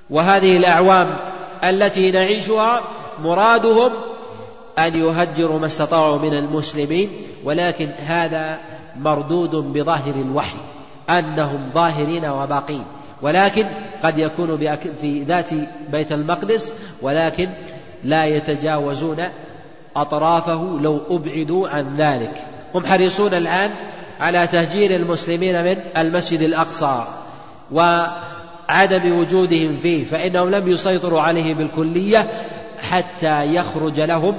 [0.09, 1.15] وهذه الأعوام
[1.63, 2.81] التي نعيشها
[3.23, 3.91] مرادهم
[4.79, 7.09] أن يهجروا ما استطاعوا من المسلمين
[7.43, 8.57] ولكن هذا
[8.99, 10.57] مردود بظاهر الوحي
[11.09, 12.83] أنهم ظاهرين وباقين.
[13.21, 13.65] ولكن
[14.03, 15.49] قد يكون في ذات
[15.91, 17.49] بيت المقدس ولكن
[18.03, 19.23] لا يتجاوزون
[19.95, 22.47] أطرافه لو أبعدوا عن ذلك.
[22.75, 23.71] هم حريصون الآن
[24.19, 27.03] على تهجير المسلمين من المسجد الأقصى
[27.71, 32.27] وعدم وجودهم فيه فإنهم لم يسيطروا عليه بالكلية
[32.91, 34.35] حتى يخرج لهم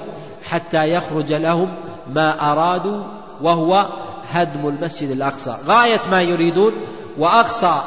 [0.50, 1.68] حتى يخرج لهم
[2.14, 3.02] ما أرادوا
[3.42, 3.86] وهو
[4.32, 5.56] هدم المسجد الأقصى.
[5.66, 6.72] غاية ما يريدون
[7.18, 7.80] وأقصى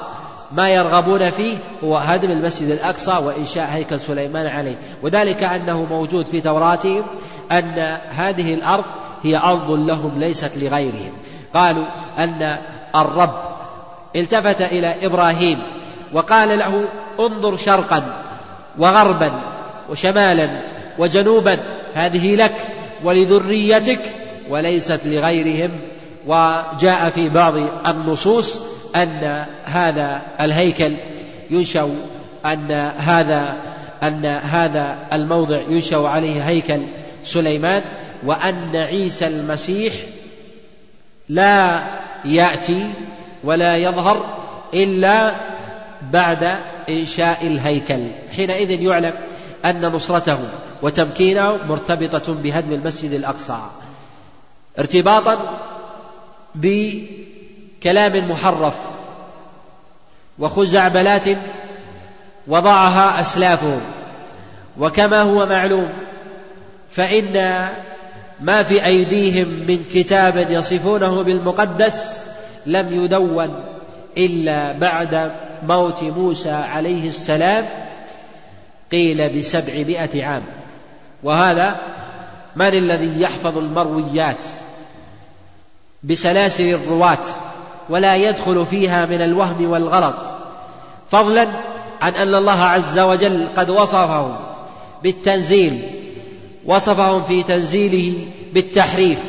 [0.51, 4.75] ما يرغبون فيه هو هدم المسجد الأقصى وإنشاء هيكل سليمان عليه.
[5.03, 7.03] وذلك أنه موجود في توراتهم
[7.51, 8.85] أن هذه الأرض
[9.23, 11.11] هي أرض لهم ليست لغيرهم.
[11.53, 11.85] قالوا
[12.17, 12.57] أن
[12.95, 13.33] الرب
[14.15, 15.59] التفت إلى إبراهيم
[16.13, 16.83] وقال له
[17.19, 18.23] انظر شرقا
[18.77, 19.31] وغربا
[19.89, 20.49] وشمالا
[20.97, 21.57] وجنوبا
[21.93, 22.55] هذه لك
[23.03, 23.99] ولذريتك
[24.49, 25.71] وليست لغيرهم.
[26.27, 27.53] وجاء في بعض
[27.87, 28.61] النصوص
[28.95, 30.91] أن هذا الهيكل
[31.49, 31.89] ينشأ
[32.45, 33.55] أن هذا
[34.03, 36.79] أن هذا الموضع ينشأ عليه هيكل
[37.23, 37.81] سليمان
[38.23, 39.93] وأن عيسى المسيح
[41.29, 41.83] لا
[42.25, 42.89] يأتي
[43.43, 44.25] ولا يظهر
[44.73, 45.35] إلا
[46.11, 46.55] بعد
[46.89, 48.07] إنشاء الهيكل.
[48.35, 49.13] حينئذ يعلم
[49.65, 50.39] أن نصرته
[50.81, 53.59] وتمكينه مرتبطة بهدم المسجد الأقصى.
[54.79, 55.59] ارتباطا
[56.55, 58.75] بكلام محرف
[60.39, 61.25] وخزعبلات
[62.47, 63.81] وضعها أسلافهم
[64.79, 65.89] وكما هو معلوم
[66.91, 67.67] فإن
[68.41, 72.23] ما في أيديهم من كتاب يصفونه بالمقدس
[72.65, 73.63] لم يدون
[74.17, 75.31] إلا بعد
[75.67, 77.65] موت موسى عليه السلام
[78.91, 80.41] قيل بسبعمائة عام.
[81.23, 81.75] وهذا
[82.55, 84.37] من الذي يحفظ المرويات؟
[86.03, 87.25] بسلاسل الرواة
[87.89, 90.15] ولا يدخل فيها من الوهم والغلط.
[91.11, 91.47] فضلا
[92.01, 94.37] عن أن الله عز وجل قد وصفه
[95.03, 95.98] بالتنزيل
[96.69, 98.13] وصفهم في تنزيله
[98.53, 99.19] بالتحريف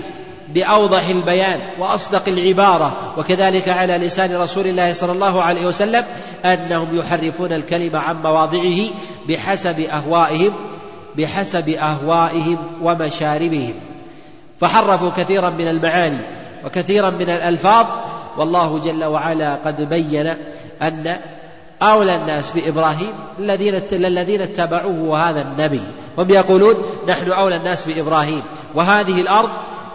[0.55, 6.05] بأوضح البيان وأصدق العبارة وكذلك على لسان رسول الله صلى الله عليه وسلم
[6.45, 8.79] أنهم يحرفون الكلمة عن مواضعه
[9.29, 10.53] بحسب أهوائهم
[11.17, 13.75] بحسب أهوائهم ومشاربهم.
[14.61, 16.21] فحرفوا كثيرا من المعاني
[16.65, 17.87] وكثيرا من الألفاظ
[18.39, 20.35] والله جل وعلا قد بين
[20.83, 21.17] أن
[21.83, 25.83] أولى الناس بإبراهيم الذين الذين اتبعوه وهذا النبي.
[26.19, 26.75] هم يقولون
[27.09, 28.43] نحن أولى الناس بإبراهيم
[28.75, 29.51] وهذه الأرض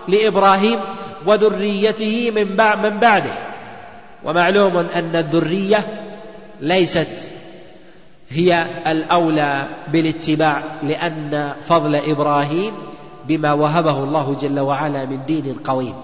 [0.08, 0.80] لإبراهيم
[1.26, 2.48] وذريته من
[2.84, 3.34] من بعده.
[4.24, 5.86] ومعلوم أن الذرية
[6.62, 7.08] ليست
[8.30, 12.74] هي الأولى بالاتباع لأن فضل إبراهيم
[13.28, 15.96] بما وهبه الله جل وعلا من دين قويم.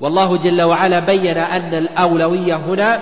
[0.00, 3.00] والله جل وعلا بين أن الأولوية هنا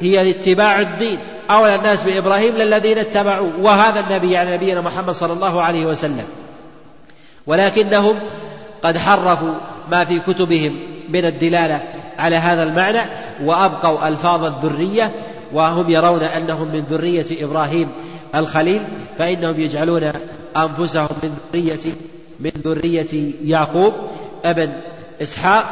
[0.00, 1.18] هي لاتباع الدين.
[1.50, 6.24] أولى الناس بإبراهيم للذين اتبعوا وهذا النبي على نبينا محمد صلى الله عليه وسلم.
[7.46, 8.16] ولكنهم
[8.82, 9.54] قد حرفوا
[9.90, 10.76] ما في كتبهم
[11.08, 11.82] من الدلالة
[12.18, 13.00] على هذا المعنى
[13.44, 15.12] وأبقوا ألفاظ الذرية
[15.52, 17.88] وهم يرون أنهم من ذرية إبراهيم
[18.34, 18.80] الخليل
[19.18, 20.12] فإنهم يجعلون
[20.56, 21.92] أنفسهم من ذرية
[22.40, 23.92] من ذرية يعقوب
[24.44, 24.72] ابن
[25.22, 25.64] إسحاق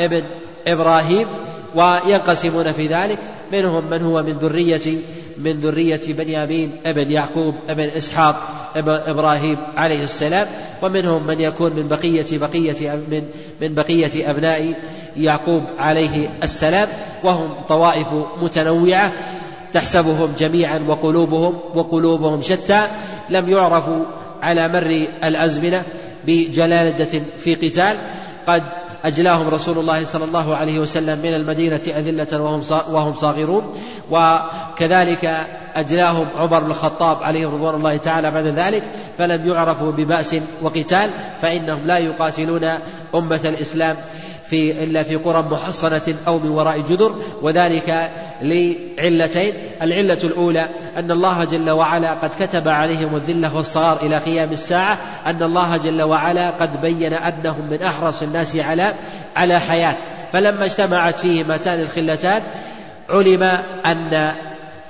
[0.00, 0.22] ابن
[0.66, 1.26] إبراهيم
[1.74, 3.18] وينقسمون في ذلك.
[3.52, 4.98] منهم من هو من ذرية
[5.38, 8.36] من ذرية بنيامين أبن يعقوب أبن إسحاق
[8.76, 10.46] ابن إبراهيم عليه السلام.
[10.82, 13.22] ومنهم من يكون من بقية بقية من
[13.60, 14.74] من بقية أبناء
[15.16, 16.88] يعقوب عليه السلام.
[17.24, 18.08] وهم طوائف
[18.42, 19.12] متنوعة
[19.72, 22.88] تحسبهم جميعا وقلوبهم وقلوبهم شتى.
[23.30, 24.04] لم يعرفوا
[24.42, 25.82] على مر الأزمنة
[26.26, 27.96] بجلالة في قتال.
[28.46, 28.62] قد
[29.04, 33.82] أجلاهم رسول الله صلى الله عليه وسلم من المدينة أذلة وهم صاغرون.
[34.10, 38.82] وكذلك أجلاهم عمر بن الخطاب عليه رضوان الله تعالى بعد ذلك
[39.18, 41.10] فلم يعرفوا ببأس وقتال
[41.42, 42.64] فإنهم لا يقاتلون
[43.14, 43.96] أمة الإسلام.
[44.52, 48.10] في إلا في قرى محصنة أو من وراء جدر وذلك
[48.42, 49.52] لعلتين.
[49.82, 55.42] العلة الأولى أن الله جل وعلا قد كتب عليهم الذلة والصغار إلى قيام الساعة أن
[55.42, 58.94] الله جل وعلا قد بين أنهم من أحرص الناس على
[59.36, 59.94] على حياة.
[60.32, 62.42] فلما اجتمعت فيهم هاتان الخلتان
[63.10, 63.42] علم
[63.86, 64.32] أن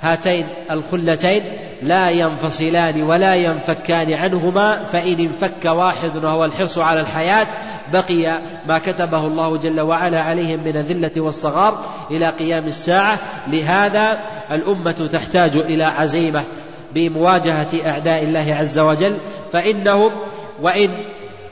[0.01, 1.41] هاتين الخلتين
[1.83, 7.47] لا ينفصلان ولا ينفكان عنهما فإن انفك واحد وهو الحرص على الحياة
[7.93, 13.19] بقي ما كتبه الله جل وعلا عليهم من الذلة والصغار إلى قيام الساعة.
[13.47, 14.19] لهذا
[14.51, 16.43] الأمة تحتاج إلى عزيمة
[16.95, 19.17] بمواجهة أعداء الله عز وجل.
[19.51, 20.11] فإنهم
[20.61, 20.89] وإن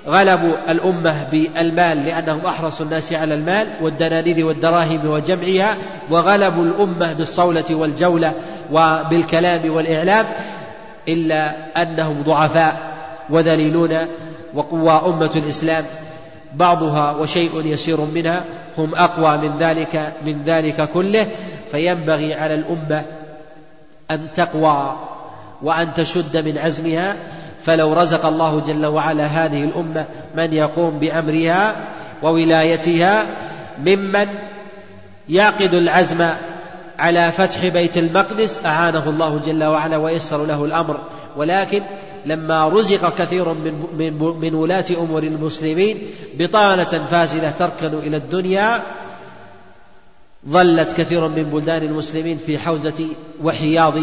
[0.08, 5.78] غلبوا الأمة بالمال لأنهم أحرصوا الناس على المال والدنانير والدراهم وجمعها
[6.10, 8.34] وغلبوا الأمة بالصولة والجولة
[8.72, 10.26] وبالكلام والإعلام
[11.08, 12.78] إلا أنهم ضعفاء
[13.30, 13.98] وذليلون
[14.54, 15.86] وقوى أمة الإسلام.
[16.54, 18.44] بعضها وشيء يسير منها
[18.78, 21.28] هم أقوى من ذلك من ذلك كله
[21.72, 23.04] فينبغي على الأمة
[24.12, 24.96] أن تقوى
[25.62, 27.16] وأن تشد من عزمها.
[27.66, 31.76] فلو رزق الله جل وعلا هذه الأمة من يقوم بأمرها
[32.24, 33.26] وولايتها
[33.86, 34.28] ممن
[35.30, 36.28] يعقد العزم
[37.00, 40.98] على فتح بيت المقدس أعانه الله جل وعلا ويسر له الأمر.
[41.38, 41.82] ولكن
[42.26, 45.98] لما رزق كثير من من من ولاة أمور المسلمين
[46.40, 48.84] بطانة فاسدة تركن إلى الدنيا
[50.50, 53.08] ظلت كثير من بلدان المسلمين في حوزة
[53.44, 53.94] وحياض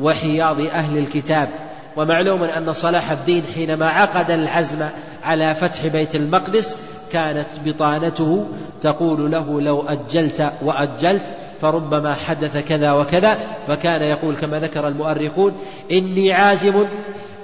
[0.00, 1.48] وحياض أهل الكتاب.
[1.96, 4.86] ومعلوم أن صلاح الدين حينما عقد العزم
[5.24, 6.76] على فتح بيت المقدس
[7.12, 8.46] كانت بطانته
[8.82, 13.38] تقول له لو أجلت وأجلت فربما حدث كذا وكذا
[13.68, 15.52] فكان يقول كما ذكر المؤرخون
[15.92, 16.84] إني عازم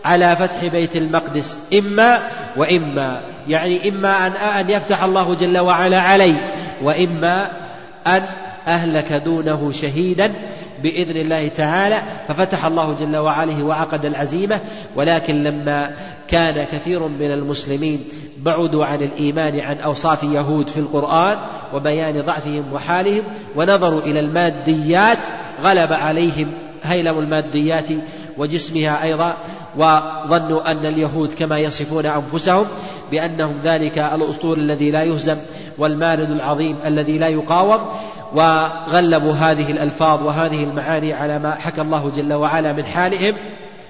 [0.05, 1.59] على فتح بيت المقدس.
[1.78, 2.22] إما
[2.57, 6.34] وإما يعني إما أن أن يفتح الله جل وعلا علي
[6.82, 7.50] وإما
[8.07, 8.22] أن
[8.66, 10.32] أهلك دونه شهيدا
[10.82, 12.03] بإذن الله تعالى.
[12.28, 14.61] ففتح الله جل وعلا وعقد العزيمة.
[14.96, 15.90] ولكن لما
[16.28, 18.05] كان كثير من المسلمين
[18.38, 21.38] بعدوا عن الإيمان عن أوصاف يهود في القرآن
[21.74, 23.22] وبيان ضعفهم وحالهم
[23.57, 25.18] ونظروا إلى الماديات
[25.62, 26.46] غلب عليهم
[26.84, 27.87] هيلم الماديات
[28.38, 29.37] وجسمها أيضا.
[29.76, 32.66] وظنوا أن اليهود كما يصفون أنفسهم
[33.11, 35.36] بأنهم ذلك الأسطول الذي لا يهزم
[35.78, 37.80] والمارد العظيم الذي لا يقاوم
[38.34, 43.34] وغلبوا هذه الألفاظ وهذه المعاني على ما حكى الله جل وعلا من حالهم.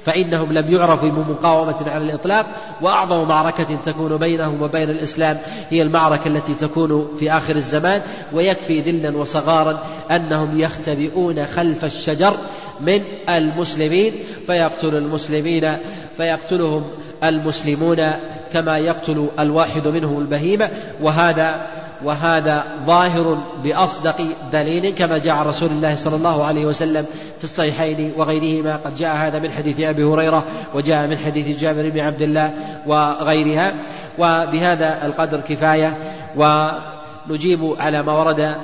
[0.07, 2.47] فإنهم لم يعرفوا بمقاومة على الإطلاق
[2.81, 5.39] وأعظم معركة تكون بينهم وبين الإسلام
[5.71, 8.01] هي المعركة التي تكون في آخر الزمان
[8.33, 9.79] ويكفي ذلا وصغارا
[10.11, 12.37] أنهم يختبئون خلف الشجر
[12.81, 14.13] من المسلمين
[14.47, 15.77] فيقتل المسلمين
[16.17, 16.85] فيقتلهم
[17.25, 18.11] المسلمون
[18.53, 20.71] كما يقتل الواحد منهم البهيمة
[21.03, 21.67] وهذا
[22.05, 27.07] وهذا ظاهر بأصدق دليل كما جاء رسول الله صلى الله عليه وسلم
[27.39, 28.77] في الصحيحين وغيرهما.
[28.77, 32.53] قد جاء هذا من حديث أبي هريرة وجاء من حديث جابر بن عبد الله
[32.87, 33.73] وغيرها.
[34.19, 35.97] وبهذا القدر كفاية.
[36.37, 38.55] ونجيب على ما ورد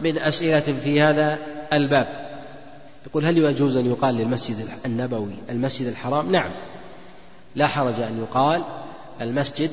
[0.00, 1.38] من أسئلة في هذا
[1.72, 2.22] الباب.
[3.06, 6.50] يقول هل يجوز أن يقال للمسجد النبوي المسجد الحرام؟ نعم.
[7.56, 8.62] لا حرج أن يقال
[9.20, 9.70] المسجد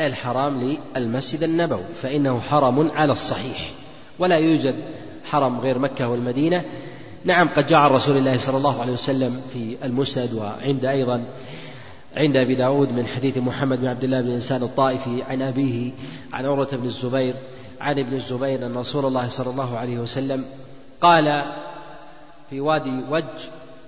[0.00, 3.70] الحرام للمسجد النبوي فإنه حرم على الصحيح
[4.18, 4.74] ولا يوجد
[5.24, 6.64] حرم غير مكة والمدينة.
[7.24, 11.24] نعم قد جاء عن رسول الله صلى الله عليه وسلم في المسند وعند أيضا
[12.16, 15.92] عند أبي داود من حديث محمد بن عبد الله بن إنسان الطائفي عن أبيه
[16.32, 17.34] عن عروة بن الزبير
[17.80, 20.44] عن ابن الزبير أن رسول الله صلى الله عليه وسلم
[21.00, 21.42] قال
[22.50, 23.24] في وادي وج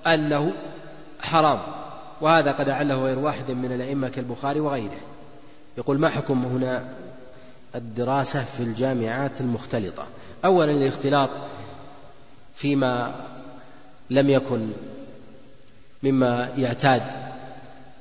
[0.07, 0.53] أنه
[1.21, 1.59] حرام
[2.21, 5.10] وهذا قد أعله غير واحد من الأئمة كالبخاري وغيره.
[5.81, 6.85] يقول ما حكم هنا
[7.75, 10.07] الدراسة في الجامعات المختلطة؟
[10.45, 11.31] أولا الاختلاط
[12.55, 13.15] فيما
[14.11, 14.71] لم يكن
[16.03, 17.03] مما يعتاد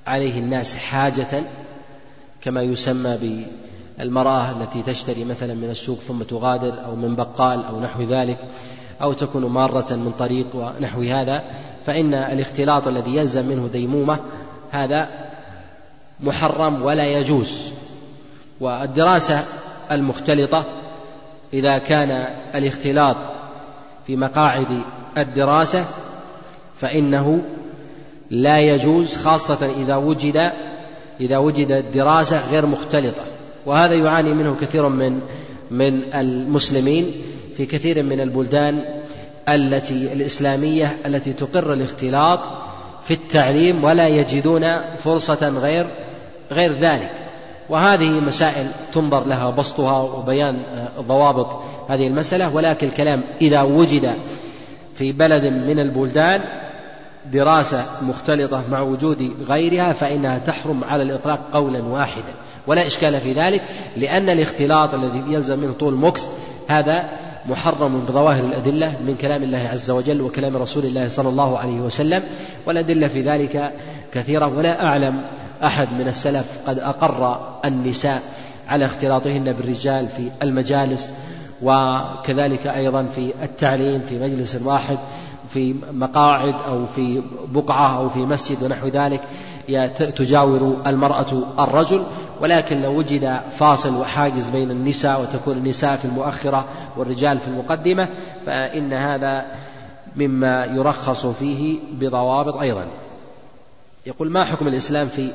[0.07, 1.43] عليه الناس حاجة
[2.41, 3.45] كما يسمى
[3.97, 8.37] بالمرأة التي تشتري مثلا من السوق ثم تغادر أو من بقال أو نحو ذلك
[9.01, 11.43] أو تكون مارة من طريق ونحو هذا
[11.85, 14.19] فإن الاختلاط الذي يلزم منه ديمومة
[14.71, 15.28] هذا
[16.21, 17.53] محرم ولا يجوز.
[18.59, 19.43] والدراسة
[19.91, 20.63] المختلطة
[21.53, 22.25] إذا كان
[22.55, 23.15] الاختلاط
[24.07, 24.81] في مقاعد
[25.17, 25.85] الدراسة
[26.81, 27.41] فإنه
[28.29, 30.51] لا يجوز خاصة إذا وجد
[31.19, 33.25] إذا وجدت دراسة غير مختلطة.
[33.65, 35.21] وهذا يعاني منه كثير من
[35.71, 37.11] من المسلمين
[37.57, 38.83] في كثير من البلدان
[39.49, 42.39] التي الإسلامية التي تقر الاختلاط
[43.05, 44.65] في التعليم ولا يجدون
[45.03, 45.87] فرصة غير
[46.51, 47.11] غير ذلك.
[47.69, 50.55] وهذه مسائل تنظر لها بسطها وبيان
[50.99, 51.59] ضوابط
[51.89, 52.55] هذه المسألة.
[52.55, 54.13] ولكن الكلام إذا وجد
[54.95, 56.41] في بلد من البلدان
[57.33, 62.33] دراسة مختلطة مع وجود غيرها فإنها تحرم على الإطلاق قولا واحدا.
[62.67, 63.61] ولا إشكال في ذلك
[63.97, 66.23] لأن الاختلاط الذي يلزم منه طول مكث
[66.67, 67.09] هذا
[67.45, 72.23] محرم بظواهر الأدلة من كلام الله عز وجل وكلام رسول الله صلى الله عليه وسلم.
[72.65, 73.71] والأدلة في ذلك
[74.13, 75.21] كثيرة ولا أعلم
[75.63, 78.21] أحد من السلف قد أقر النساء
[78.67, 81.13] على اختلاطهن بالرجال في المجالس
[81.61, 84.97] وكذلك أيضا في التعليم في مجلس واحد
[85.53, 89.21] في مقاعد أو في بقعة أو في مسجد ونحو ذلك
[89.97, 92.03] تجاور المرأة الرجل.
[92.41, 96.65] ولكن لو وجد فاصل وحاجز بين النساء وتكون النساء في المؤخرة
[96.97, 98.07] والرجال في المقدمة
[98.45, 99.45] فإن هذا
[100.15, 102.85] مما يرخص فيه بضوابط أيضا.
[104.05, 105.31] يقول ما حكم الإسلام في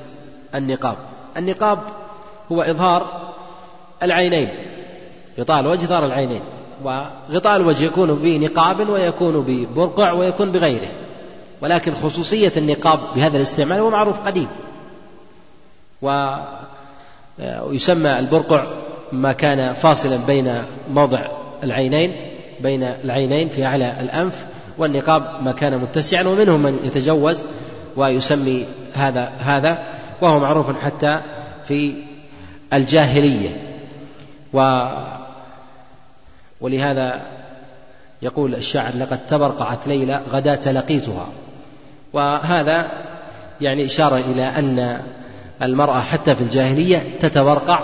[0.54, 0.96] النقاب.
[1.36, 1.78] النقاب
[2.52, 3.32] هو إظهار
[4.02, 4.48] العينين
[5.40, 6.40] غطاء الوجه إظهار العينين
[6.84, 10.88] وغطاء الوجه يكون بنقاب ويكون ببرقع ويكون بغيره.
[11.60, 14.48] ولكن خصوصية النقاب بهذا الاستعمال هو معروف قديم.
[17.62, 18.64] ويسمى البرقع
[19.12, 21.26] ما كان فاصلا بين موضع
[21.62, 22.12] العينين
[22.60, 24.44] بين العينين في أعلى الأنف
[24.78, 27.42] والنقاب ما كان متسعا ومنهم من يتجوز
[27.96, 29.84] ويسمي هذا هذا.
[30.20, 31.20] وهو معروف حتى
[31.64, 31.94] في
[32.72, 33.50] الجاهلية.
[34.52, 34.88] و
[36.60, 37.20] ولهذا
[38.22, 41.26] يقول الشاعر لقد تبرقعت ليلى غداة لقيتها.
[42.12, 42.88] وهذا
[43.60, 45.00] يعني إشارة إلى أن
[45.62, 47.80] المرأة حتى في الجاهلية تتبرقع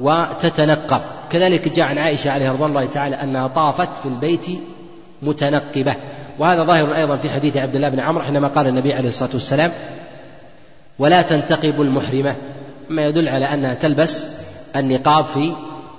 [0.00, 1.00] وتتنقب.
[1.30, 4.46] كذلك جاء عن عائشة عليه رضوان الله تعالى أنها طافت في البيت
[5.22, 5.94] متنقبة.
[6.38, 9.72] وهذا ظاهر أيضا في حديث عبد الله بن عمرو حينما قال النبي عليه الصلاة والسلام
[10.98, 12.36] ولا تنتقب المحرمة.
[12.88, 14.24] ما يدل على أنها تلبس
[14.76, 15.52] النقاب في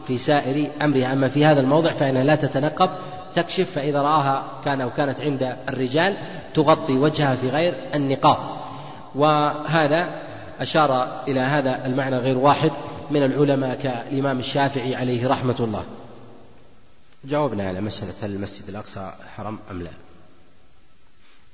[0.07, 1.13] في سائر أمرها.
[1.13, 2.89] أما في هذا الموضع فإنها لا تتنقب.
[3.35, 6.15] تكشف فإذا رآها كان أو كانت عند الرجال
[6.53, 8.37] تغطي وجهها في غير النقاب.
[9.15, 10.09] وهذا
[10.59, 12.71] أشار إلى هذا المعنى غير واحد
[13.11, 15.85] من العلماء كالإمام الشافعي عليه رحمة الله.
[17.23, 19.91] جاوبنا على مسألة هل المسجد الأقصى حرم أم لا.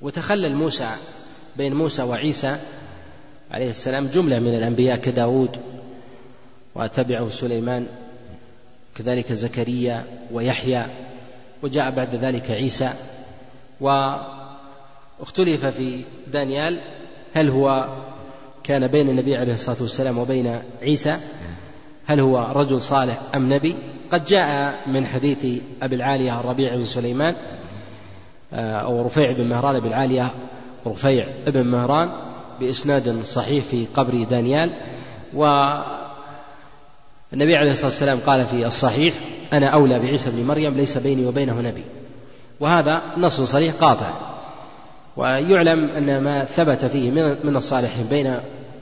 [0.02, 0.90] وتخلل موسى
[1.58, 2.58] بين موسى وعيسى
[3.52, 5.58] عليه السلام جملة من الأنبياء كداود
[6.76, 7.88] وتبعه سليمان
[8.96, 10.86] كذلك زكريا ويحيى
[11.64, 12.90] وجاء بعد ذلك عيسى.
[13.82, 16.04] واختلف في
[16.34, 16.78] دانيال
[17.34, 17.88] هل هو
[18.64, 21.18] كان بين النبي عليه الصلاة والسلام وبين عيسى
[22.06, 23.76] هل هو رجل صالح أم نبي.
[24.12, 27.36] قد جاء من حديث أبي العالية الربيع بن سليمان
[28.54, 30.32] آه، أو رفيع بن مهران أبي العالية
[30.88, 32.10] رفيع بن مهران
[32.60, 34.70] بإسناد صحيح في قبر دانيال
[35.34, 35.86] والنبي
[37.58, 39.14] عليه الصلاة والسلام قال في الصحيح
[39.54, 41.84] أنا أولى بعيسى بن مريم ليس بيني وبينه نبي.
[42.60, 44.12] وهذا نص صريح قاطع.
[45.18, 47.12] ويعلم أن ما ثبت فيه
[47.44, 48.36] من الصالحين بين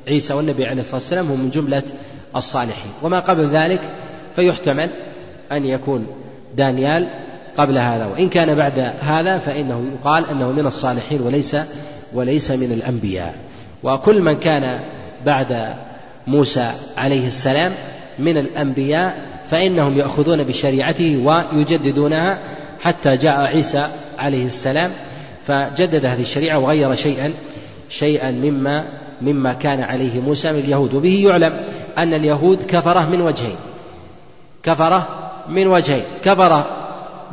[0.07, 1.83] عيسى والنبي عليه الصلاة والسلام هو من جملة
[2.35, 2.91] الصالحين.
[3.01, 3.81] وما قبل ذلك
[4.35, 4.89] فيحتمل
[5.51, 6.07] أن يكون
[6.55, 7.07] دانيال
[7.57, 8.05] قبل هذا.
[8.05, 11.57] وإن كان بعد هذا فإنه يقال أنه من الصالحين وليس
[12.13, 13.35] وليس من الأنبياء.
[13.83, 14.79] وكل من كان
[15.25, 15.75] بعد
[16.27, 17.71] موسى عليه السلام
[18.19, 21.17] من الأنبياء فإنهم يأخذون بشريعته
[21.53, 22.37] ويجددونها
[22.81, 23.87] حتى جاء عيسى
[24.19, 24.91] عليه السلام
[25.47, 27.33] فجدد هذه الشريعة وغير شيئا
[27.89, 28.85] شيئا مما
[29.21, 30.93] مما كان عليه موسى من اليهود.
[30.93, 31.65] وبه يعلم
[31.97, 33.55] أن اليهود كفرة من وجهين
[34.63, 35.07] كفرة
[35.49, 36.63] من وجهين كفر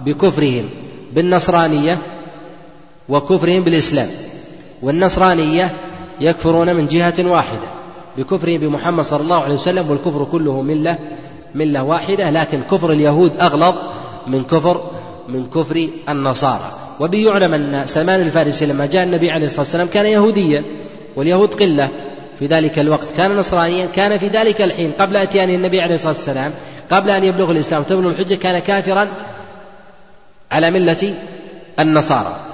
[0.05, 0.71] بكفرهم
[1.13, 1.99] بالنصرانية
[3.09, 4.09] وكفرهم بالإسلام
[4.83, 5.73] والنصرانية
[6.21, 7.69] يكفرون من جهة واحدة
[8.19, 10.99] بكفرهم بمحمد صلى الله عليه وسلم والكفر كله ملة
[11.55, 13.75] ملة واحدة لكن كفر اليهود أغلظ
[14.27, 14.91] من كفر
[15.29, 16.73] من كفر النصارى.
[17.01, 20.63] وبه يعلم أن سلمان الفارسي لما جاء النبي عليه الصلاة والسلام كان يهوديا
[21.17, 21.89] واليهود قلة.
[22.39, 26.53] في ذلك الوقت كان نصرانيا كان في ذلك الحين قبل أتيان النبي عليه الصلاة والسلام
[26.91, 29.09] قبل أن يبلغ الإسلام تبلغ الحجة كان كافرا
[30.51, 31.15] على ملة
[31.79, 32.50] النصارى.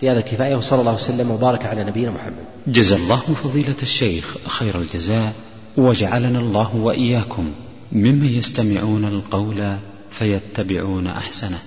[0.00, 2.44] في هذا كفاية وصلى الله وسلم وبارك على نبينا محمد.
[2.66, 5.34] جزا الله فضيلة الشيخ خير الجزاء
[5.76, 7.52] وجعلنا الله وإياكم
[7.92, 9.76] ممن يستمعون القول
[10.10, 11.58] فيتبعون أحسنه.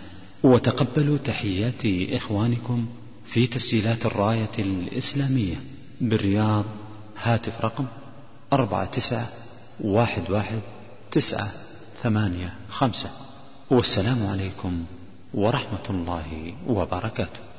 [0.43, 2.85] وتقبلوا تحيات إخوانكم
[3.26, 5.55] في تسجيلات الراية الإسلامية
[6.01, 6.65] بالرياض
[7.22, 7.85] هاتف رقم
[8.53, 9.27] أربعة تسعة
[9.81, 10.60] واحد واحد
[11.11, 11.51] تسعة
[12.03, 13.10] ثمانية خمسة.
[13.69, 14.84] والسلام عليكم
[15.34, 17.52] ورحمة الله وبركاته.